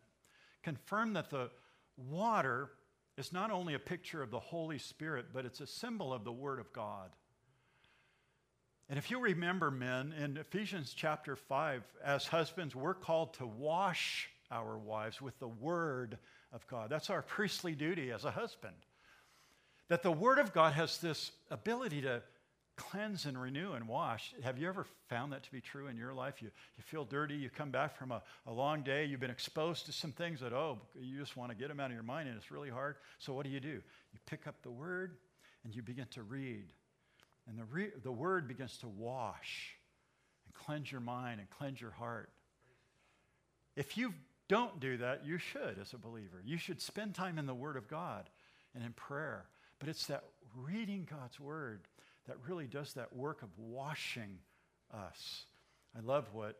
[0.61, 1.49] confirm that the
[1.97, 2.69] water
[3.17, 6.31] is not only a picture of the Holy Spirit, but it's a symbol of the
[6.31, 7.09] Word of God.
[8.87, 14.29] And if you remember, men, in Ephesians chapter 5, as husbands, we're called to wash
[14.51, 16.19] our wives with the Word
[16.53, 16.91] of God.
[16.91, 18.75] That's our priestly duty as a husband.
[19.87, 22.21] That the Word of God has this ability to
[22.75, 24.33] cleanse and renew and wash.
[24.43, 26.41] Have you ever found that to be true in your life?
[26.41, 29.85] You, you feel dirty, you come back from a, a long day, you've been exposed
[29.85, 32.27] to some things that, oh, you just want to get them out of your mind
[32.27, 32.95] and it's really hard.
[33.19, 33.67] So what do you do?
[33.67, 35.15] You pick up the word
[35.63, 36.65] and you begin to read.
[37.47, 39.75] And the, re- the word begins to wash
[40.45, 42.29] and cleanse your mind and cleanse your heart.
[43.75, 44.13] If you
[44.47, 46.41] don't do that, you should as a believer.
[46.43, 48.29] You should spend time in the Word of God
[48.73, 49.45] and in prayer.
[49.79, 50.23] But it's that
[50.55, 51.81] reading God's Word
[52.27, 54.39] that really does that work of washing
[54.93, 55.45] us.
[55.97, 56.57] I love what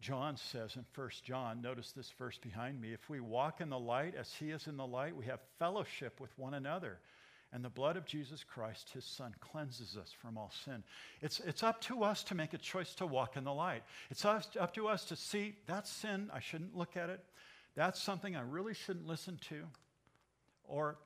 [0.00, 1.62] John says in 1 John.
[1.62, 2.92] Notice this verse behind me.
[2.92, 6.20] If we walk in the light as he is in the light, we have fellowship
[6.20, 6.98] with one another.
[7.52, 10.82] And the blood of Jesus Christ, his son, cleanses us from all sin.
[11.20, 13.82] It's, it's up to us to make a choice to walk in the light.
[14.10, 16.30] It's up to us to see that's sin.
[16.32, 17.20] I shouldn't look at it.
[17.76, 19.64] That's something I really shouldn't listen to.
[20.64, 20.96] Or,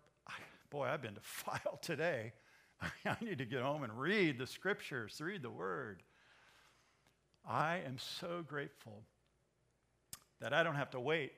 [0.71, 2.33] boy, I've been defiled today.
[3.05, 6.03] I need to get home and read the scriptures, read the word.
[7.49, 9.03] I am so grateful
[10.41, 11.33] that I don't have to wait.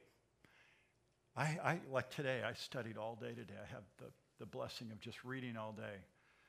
[1.37, 3.55] I, I like today, I studied all day today.
[3.63, 4.07] I have the,
[4.41, 5.99] the blessing of just reading all day.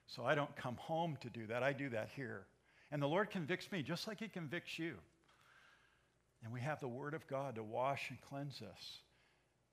[0.08, 1.62] So I don't come home to do that.
[1.62, 2.46] I do that here.
[2.92, 4.96] And the Lord convicts me just like He convicts you.
[6.44, 9.00] And we have the Word of God to wash and cleanse us.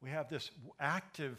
[0.02, 1.38] We have this active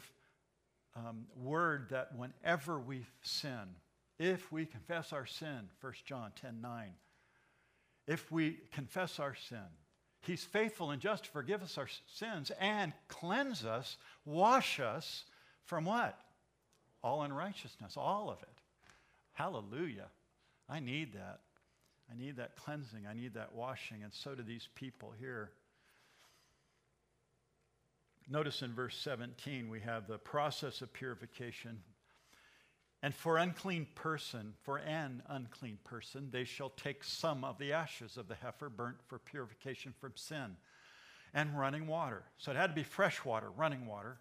[1.06, 3.76] um, word that whenever we sin,
[4.18, 6.90] if we confess our sin, 1 John 10 9,
[8.06, 9.58] if we confess our sin,
[10.22, 15.24] He's faithful and just to forgive us our sins and cleanse us, wash us
[15.64, 16.18] from what?
[17.02, 18.48] All unrighteousness, all of it.
[19.32, 20.08] Hallelujah.
[20.68, 21.40] I need that.
[22.10, 23.06] I need that cleansing.
[23.08, 24.02] I need that washing.
[24.02, 25.50] And so do these people here.
[28.30, 31.78] Notice in verse 17, we have the process of purification.
[33.02, 38.18] And for unclean person, for an unclean person, they shall take some of the ashes
[38.18, 40.56] of the heifer burnt for purification from sin
[41.32, 42.22] and running water.
[42.36, 44.18] So it had to be fresh water, running water,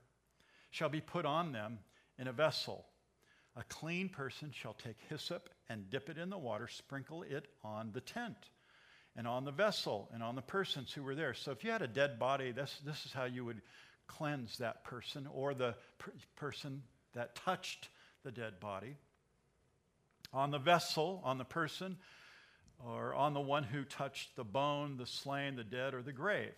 [0.71, 1.79] shall be put on them
[2.17, 2.85] in a vessel.
[3.57, 7.91] A clean person shall take hyssop and dip it in the water, sprinkle it on
[7.91, 8.37] the tent
[9.17, 11.33] and on the vessel and on the persons who were there.
[11.33, 13.61] So if you had a dead body, this, this is how you would
[14.07, 16.83] cleanse that person or the per- person
[17.13, 17.89] that touched
[18.23, 18.95] the dead body.
[20.33, 21.97] On the vessel, on the person,
[22.85, 26.53] or on the one who touched the bone, the slain, the dead, or the grave.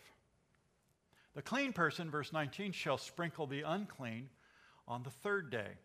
[1.35, 4.29] The clean person, verse 19, shall sprinkle the unclean
[4.87, 5.77] on the third day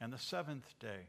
[0.00, 1.08] and the seventh day.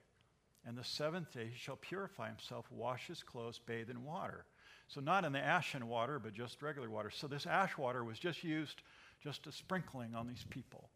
[0.65, 4.45] And the seventh day he shall purify himself, wash his clothes, bathe in water.
[4.87, 7.09] So, not in the ashen water, but just regular water.
[7.09, 8.81] So, this ash water was just used
[9.21, 10.89] just a sprinkling on these people.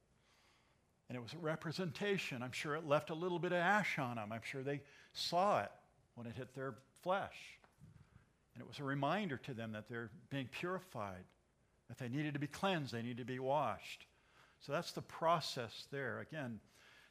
[1.08, 2.44] And it was a representation.
[2.44, 4.32] I'm sure it left a little bit of ash on them.
[4.32, 4.82] I'm sure they
[5.14, 5.72] saw it
[6.16, 7.36] when it hit their flesh.
[8.54, 11.24] And it was a reminder to them that they're being purified,
[11.88, 14.06] that they needed to be cleansed, they needed to be washed.
[14.60, 16.20] So that's the process there.
[16.20, 16.60] Again,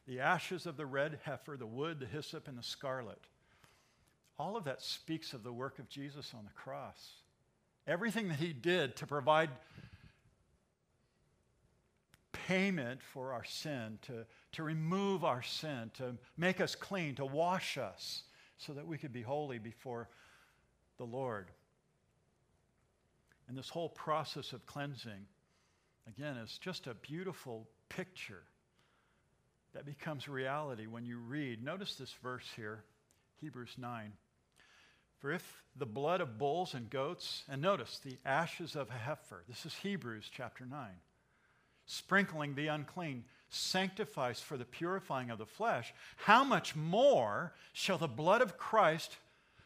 [0.07, 3.21] the ashes of the red heifer, the wood, the hyssop, and the scarlet.
[4.39, 7.15] All of that speaks of the work of Jesus on the cross.
[7.87, 9.51] Everything that he did to provide
[12.33, 17.79] payment for our sin, to, to remove our sin, to make us clean, to wash
[17.79, 18.23] us,
[18.57, 20.09] so that we could be holy before
[20.99, 21.47] the Lord.
[23.49, 25.27] And this whole process of cleansing,
[26.07, 28.43] again, is just a beautiful picture
[29.75, 31.63] that becomes reality when you read.
[31.63, 32.85] Notice this verse here,
[33.41, 34.13] Hebrews 9.
[35.19, 39.45] For if the blood of bulls and goats, and notice the ashes of a heifer,
[39.49, 40.79] this is Hebrews chapter 9
[41.89, 48.07] sprinkling the unclean, sanctifies for the purifying of the flesh, how much more shall the
[48.07, 49.17] blood of Christ,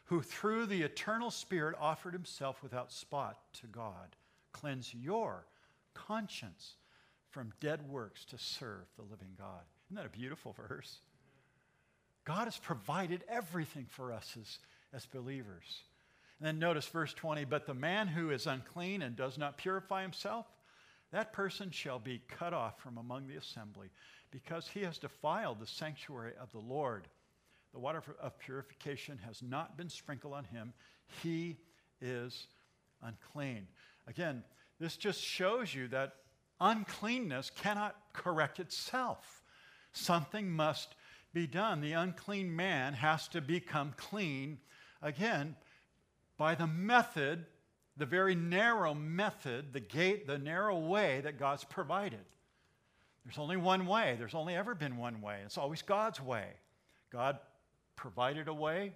[0.05, 4.15] who through the eternal Spirit offered himself without spot to God,
[4.53, 5.45] cleanse your
[5.93, 6.75] conscience
[7.29, 9.61] from dead works to serve the living God?
[9.87, 10.99] Isn't that a beautiful verse?
[12.23, 14.59] God has provided everything for us as,
[14.93, 15.81] as believers.
[16.39, 20.03] And then notice verse 20 But the man who is unclean and does not purify
[20.03, 20.45] himself,
[21.13, 23.89] that person shall be cut off from among the assembly,
[24.31, 27.07] because he has defiled the sanctuary of the Lord.
[27.71, 30.73] The water of purification has not been sprinkled on him.
[31.21, 31.57] He
[32.01, 32.47] is
[33.01, 33.67] unclean.
[34.07, 34.43] Again,
[34.79, 36.15] this just shows you that
[36.59, 39.43] uncleanness cannot correct itself.
[39.91, 40.95] Something must
[41.31, 41.81] be done.
[41.81, 44.57] The unclean man has to become clean
[45.01, 45.55] again
[46.37, 47.45] by the method
[47.97, 52.25] the very narrow method, the gate, the narrow way that God's provided.
[53.23, 54.15] There's only one way.
[54.17, 55.39] There's only ever been one way.
[55.45, 56.47] It's always God's way.
[57.11, 57.37] God
[57.95, 58.93] provided a way,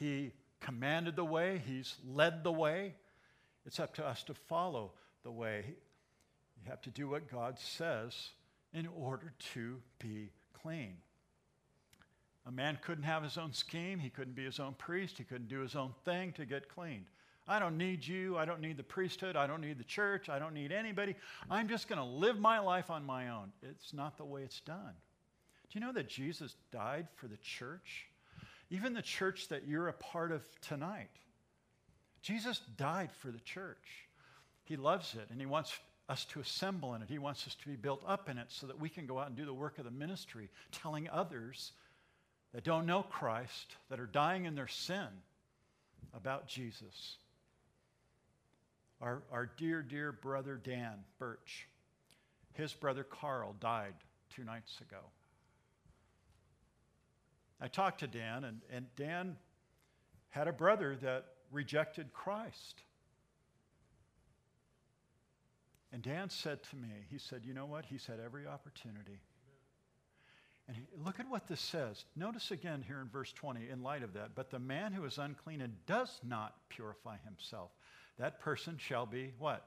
[0.00, 2.94] He commanded the way, He's led the way.
[3.66, 4.92] It's up to us to follow
[5.22, 5.64] the way.
[6.62, 8.30] You have to do what God says
[8.72, 10.30] in order to be
[10.62, 10.96] clean.
[12.46, 15.48] A man couldn't have his own scheme, he couldn't be his own priest, he couldn't
[15.48, 17.06] do his own thing to get cleaned.
[17.48, 18.36] I don't need you.
[18.36, 19.36] I don't need the priesthood.
[19.36, 20.28] I don't need the church.
[20.28, 21.14] I don't need anybody.
[21.50, 23.52] I'm just going to live my life on my own.
[23.62, 24.94] It's not the way it's done.
[25.70, 28.06] Do you know that Jesus died for the church?
[28.70, 31.10] Even the church that you're a part of tonight.
[32.20, 34.08] Jesus died for the church.
[34.64, 35.78] He loves it and he wants
[36.08, 37.08] us to assemble in it.
[37.08, 39.28] He wants us to be built up in it so that we can go out
[39.28, 41.72] and do the work of the ministry, telling others
[42.52, 45.06] that don't know Christ, that are dying in their sin,
[46.14, 47.18] about Jesus
[49.00, 51.68] our, our dear, dear brother Dan Birch.
[52.54, 53.94] His brother Carl died
[54.34, 55.00] two nights ago.
[57.60, 59.36] I talked to Dan, and, and Dan
[60.30, 62.82] had a brother that rejected Christ.
[65.92, 67.86] And Dan said to me, he said, You know what?
[67.86, 69.20] He's had every opportunity.
[70.68, 72.04] And look at what this says.
[72.16, 74.34] Notice again here in verse 20, in light of that.
[74.34, 77.70] But the man who is unclean and does not purify himself,
[78.18, 79.66] that person shall be what?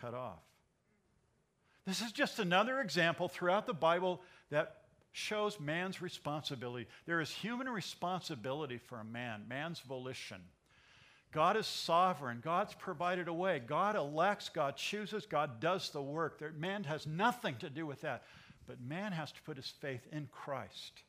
[0.00, 0.40] Cut off.
[1.86, 4.20] This is just another example throughout the Bible
[4.50, 4.76] that
[5.12, 6.86] shows man's responsibility.
[7.06, 10.40] There is human responsibility for a man, man's volition.
[11.32, 12.40] God is sovereign.
[12.42, 13.60] God's provided a way.
[13.64, 16.42] God elects, God chooses, God does the work.
[16.58, 18.24] Man has nothing to do with that.
[18.66, 21.02] But man has to put his faith in Christ.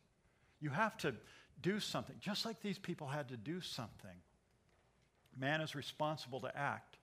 [0.60, 1.16] You have to
[1.62, 4.16] do something, just like these people had to do something.
[5.40, 6.98] Man is responsible to act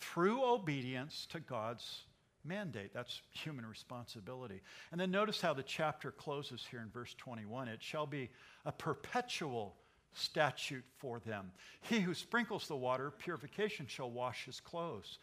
[0.00, 2.02] through obedience to God's
[2.44, 2.92] mandate.
[2.94, 4.62] That's human responsibility.
[4.90, 7.68] And then notice how the chapter closes here in verse 21.
[7.68, 8.30] It shall be
[8.64, 9.76] a perpetual
[10.14, 11.50] statute for them.
[11.82, 15.18] He who sprinkles the water, purification shall wash his clothes.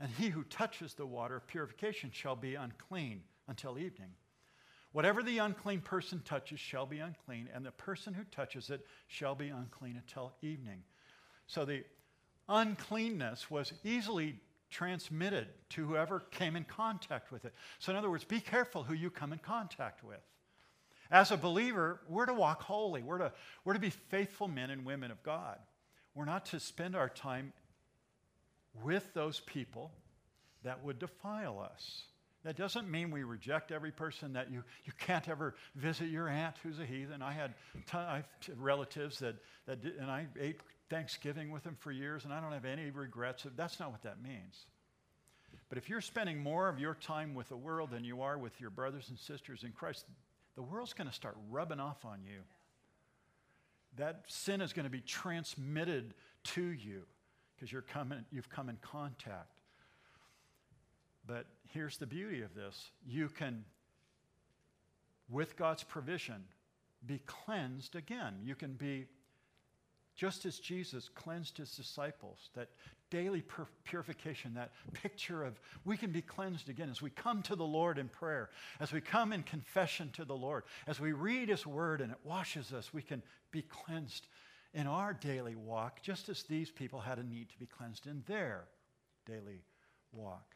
[0.00, 4.10] And he who touches the water, purification shall be unclean until evening.
[4.92, 9.34] Whatever the unclean person touches shall be unclean, and the person who touches it shall
[9.34, 10.82] be unclean until evening.
[11.46, 11.84] So the
[12.48, 14.36] uncleanness was easily
[14.70, 17.54] transmitted to whoever came in contact with it.
[17.78, 20.20] So, in other words, be careful who you come in contact with.
[21.10, 23.32] As a believer, we're to walk holy, we're to,
[23.64, 25.58] we're to be faithful men and women of God.
[26.14, 27.52] We're not to spend our time
[28.82, 29.92] with those people
[30.64, 32.02] that would defile us.
[32.44, 36.56] That doesn't mean we reject every person that you, you can't ever visit your aunt
[36.62, 37.22] who's a heathen.
[37.22, 37.54] I had
[38.56, 39.36] relatives that,
[39.66, 40.60] that did, and I ate
[40.90, 43.46] Thanksgiving with them for years, and I don't have any regrets.
[43.56, 44.66] That's not what that means.
[45.68, 48.60] But if you're spending more of your time with the world than you are with
[48.60, 50.04] your brothers and sisters in Christ,
[50.56, 52.40] the world's going to start rubbing off on you.
[53.96, 56.14] That sin is going to be transmitted
[56.44, 57.02] to you
[57.54, 59.60] because you're coming, you've come in contact.
[61.26, 63.64] But here's the beauty of this you can,
[65.30, 66.44] with God's provision,
[67.06, 68.34] be cleansed again.
[68.42, 69.06] You can be
[70.14, 72.68] just as Jesus cleansed his disciples, that
[73.10, 77.56] daily pur- purification, that picture of we can be cleansed again as we come to
[77.56, 78.50] the Lord in prayer,
[78.80, 82.18] as we come in confession to the Lord, as we read his word and it
[82.24, 84.26] washes us, we can be cleansed
[84.72, 88.22] in our daily walk, just as these people had a need to be cleansed in
[88.26, 88.64] their
[89.26, 89.62] daily
[90.12, 90.54] walk.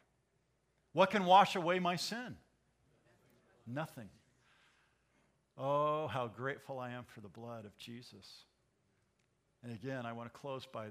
[0.93, 2.35] What can wash away my sin?
[3.65, 4.09] Nothing.
[5.57, 8.43] Oh, how grateful I am for the blood of Jesus.
[9.63, 10.87] And again, I want to close by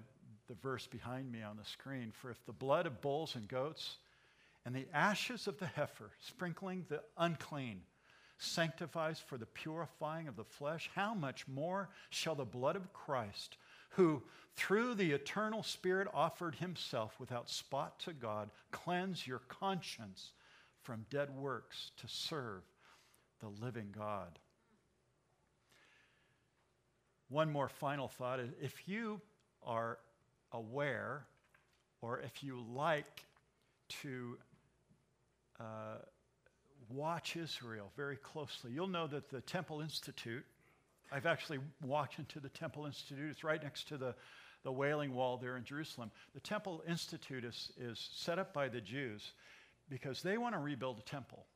[0.46, 2.12] the verse behind me on the screen.
[2.12, 3.96] For if the blood of bulls and goats
[4.64, 7.82] and the ashes of the heifer, sprinkling the unclean,
[8.38, 13.56] sanctifies for the purifying of the flesh, how much more shall the blood of Christ,
[13.90, 14.22] who
[14.54, 20.32] through the eternal Spirit offered himself without spot to God, cleanse your conscience
[20.82, 22.62] from dead works to serve
[23.40, 24.38] the living God?
[27.28, 29.20] One more final thought is if you
[29.62, 29.98] are
[30.52, 31.26] aware
[32.00, 33.24] or if you like
[34.02, 34.38] to
[35.60, 35.98] uh,
[36.88, 40.44] watch Israel very closely, you'll know that the Temple Institute,
[41.12, 44.14] I've actually walked into the Temple Institute, it's right next to the,
[44.62, 46.10] the Wailing Wall there in Jerusalem.
[46.34, 49.32] The Temple Institute is, is set up by the Jews
[49.90, 51.46] because they want to rebuild a temple.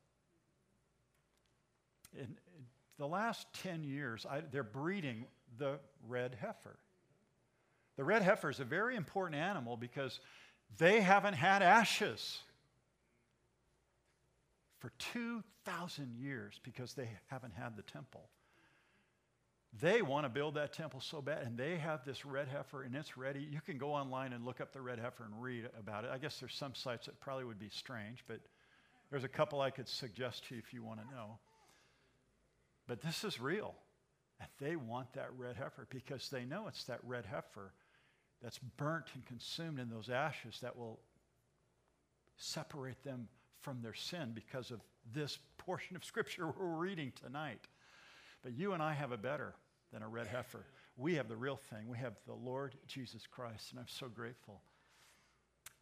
[2.13, 2.65] In, in
[2.97, 5.25] the last 10 years, I, they're breeding
[5.57, 6.77] the red heifer.
[7.95, 10.19] The red heifer is a very important animal because
[10.77, 12.39] they haven't had ashes
[14.79, 18.29] for 2,000 years because they haven't had the temple.
[19.81, 22.95] They want to build that temple so bad, and they have this red heifer, and
[22.95, 23.39] it's ready.
[23.39, 26.11] You can go online and look up the red heifer and read about it.
[26.13, 28.39] I guess there's some sites that probably would be strange, but
[29.09, 31.37] there's a couple I could suggest to you if you want to know.
[32.87, 33.73] But this is real.
[34.43, 37.73] And they want that red heifer because they know it's that red heifer
[38.41, 40.99] that's burnt and consumed in those ashes that will
[42.37, 43.27] separate them
[43.61, 44.81] from their sin because of
[45.13, 47.61] this portion of Scripture we're reading tonight.
[48.43, 49.53] But you and I have a better
[49.93, 50.65] than a red heifer.
[50.97, 51.87] We have the real thing.
[51.87, 54.61] We have the Lord Jesus Christ, and I'm so grateful.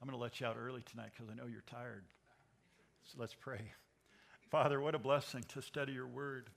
[0.01, 2.03] I'm going to let you out early tonight because I know you're tired.
[3.05, 3.61] So let's pray.
[4.49, 6.49] Father, what a blessing to study your word.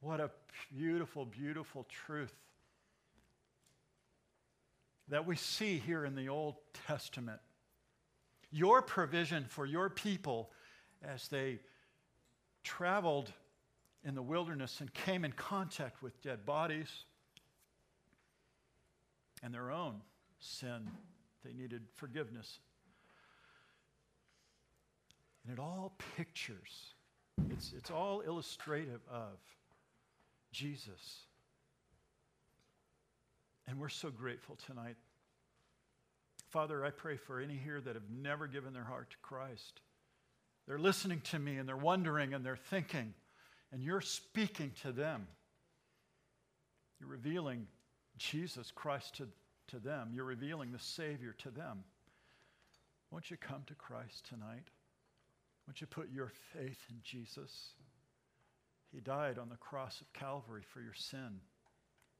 [0.00, 0.30] What a
[0.76, 2.32] beautiful, beautiful truth
[5.08, 7.40] that we see here in the Old Testament.
[8.50, 10.50] Your provision for your people
[11.02, 11.58] as they
[12.62, 13.32] traveled
[14.04, 17.04] in the wilderness and came in contact with dead bodies
[19.42, 20.00] and their own
[20.38, 20.88] sin.
[21.44, 22.60] They needed forgiveness.
[25.44, 26.94] And it all pictures,
[27.50, 29.38] it's, it's all illustrative of
[30.52, 31.24] Jesus.
[33.66, 34.96] And we're so grateful tonight.
[36.50, 39.80] Father, I pray for any here that have never given their heart to Christ.
[40.66, 43.12] They're listening to me and they're wondering and they're thinking,
[43.72, 45.26] and you're speaking to them.
[46.98, 47.66] You're revealing
[48.16, 49.28] Jesus Christ to,
[49.68, 50.10] to them.
[50.12, 51.84] You're revealing the Savior to them.
[53.10, 54.68] Won't you come to Christ tonight?
[55.66, 57.74] Won't you put your faith in Jesus?
[58.92, 61.40] He died on the cross of Calvary for your sin.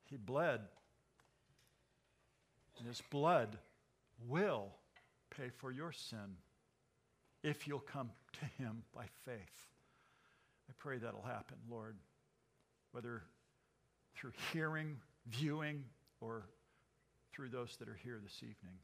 [0.05, 0.61] He bled.
[2.79, 3.59] And his blood
[4.27, 4.69] will
[5.31, 6.37] pay for your sin
[7.43, 9.67] if you'll come to him by faith.
[10.69, 11.97] I pray that'll happen, Lord,
[12.93, 13.23] whether
[14.15, 14.97] through hearing,
[15.29, 15.85] viewing,
[16.21, 16.49] or
[17.33, 18.79] through those that are here this evening.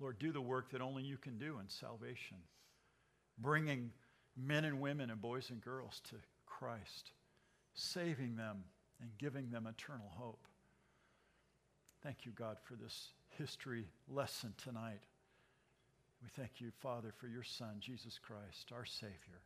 [0.00, 2.38] Lord, do the work that only you can do in salvation,
[3.38, 3.90] bringing
[4.36, 6.16] men and women and boys and girls to
[6.58, 7.10] Christ,
[7.74, 8.64] saving them
[9.00, 10.46] and giving them eternal hope.
[12.02, 15.02] Thank you, God, for this history lesson tonight.
[16.22, 19.42] We thank you, Father, for your Son, Jesus Christ, our Savior.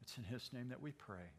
[0.00, 1.32] It's in his name that we pray.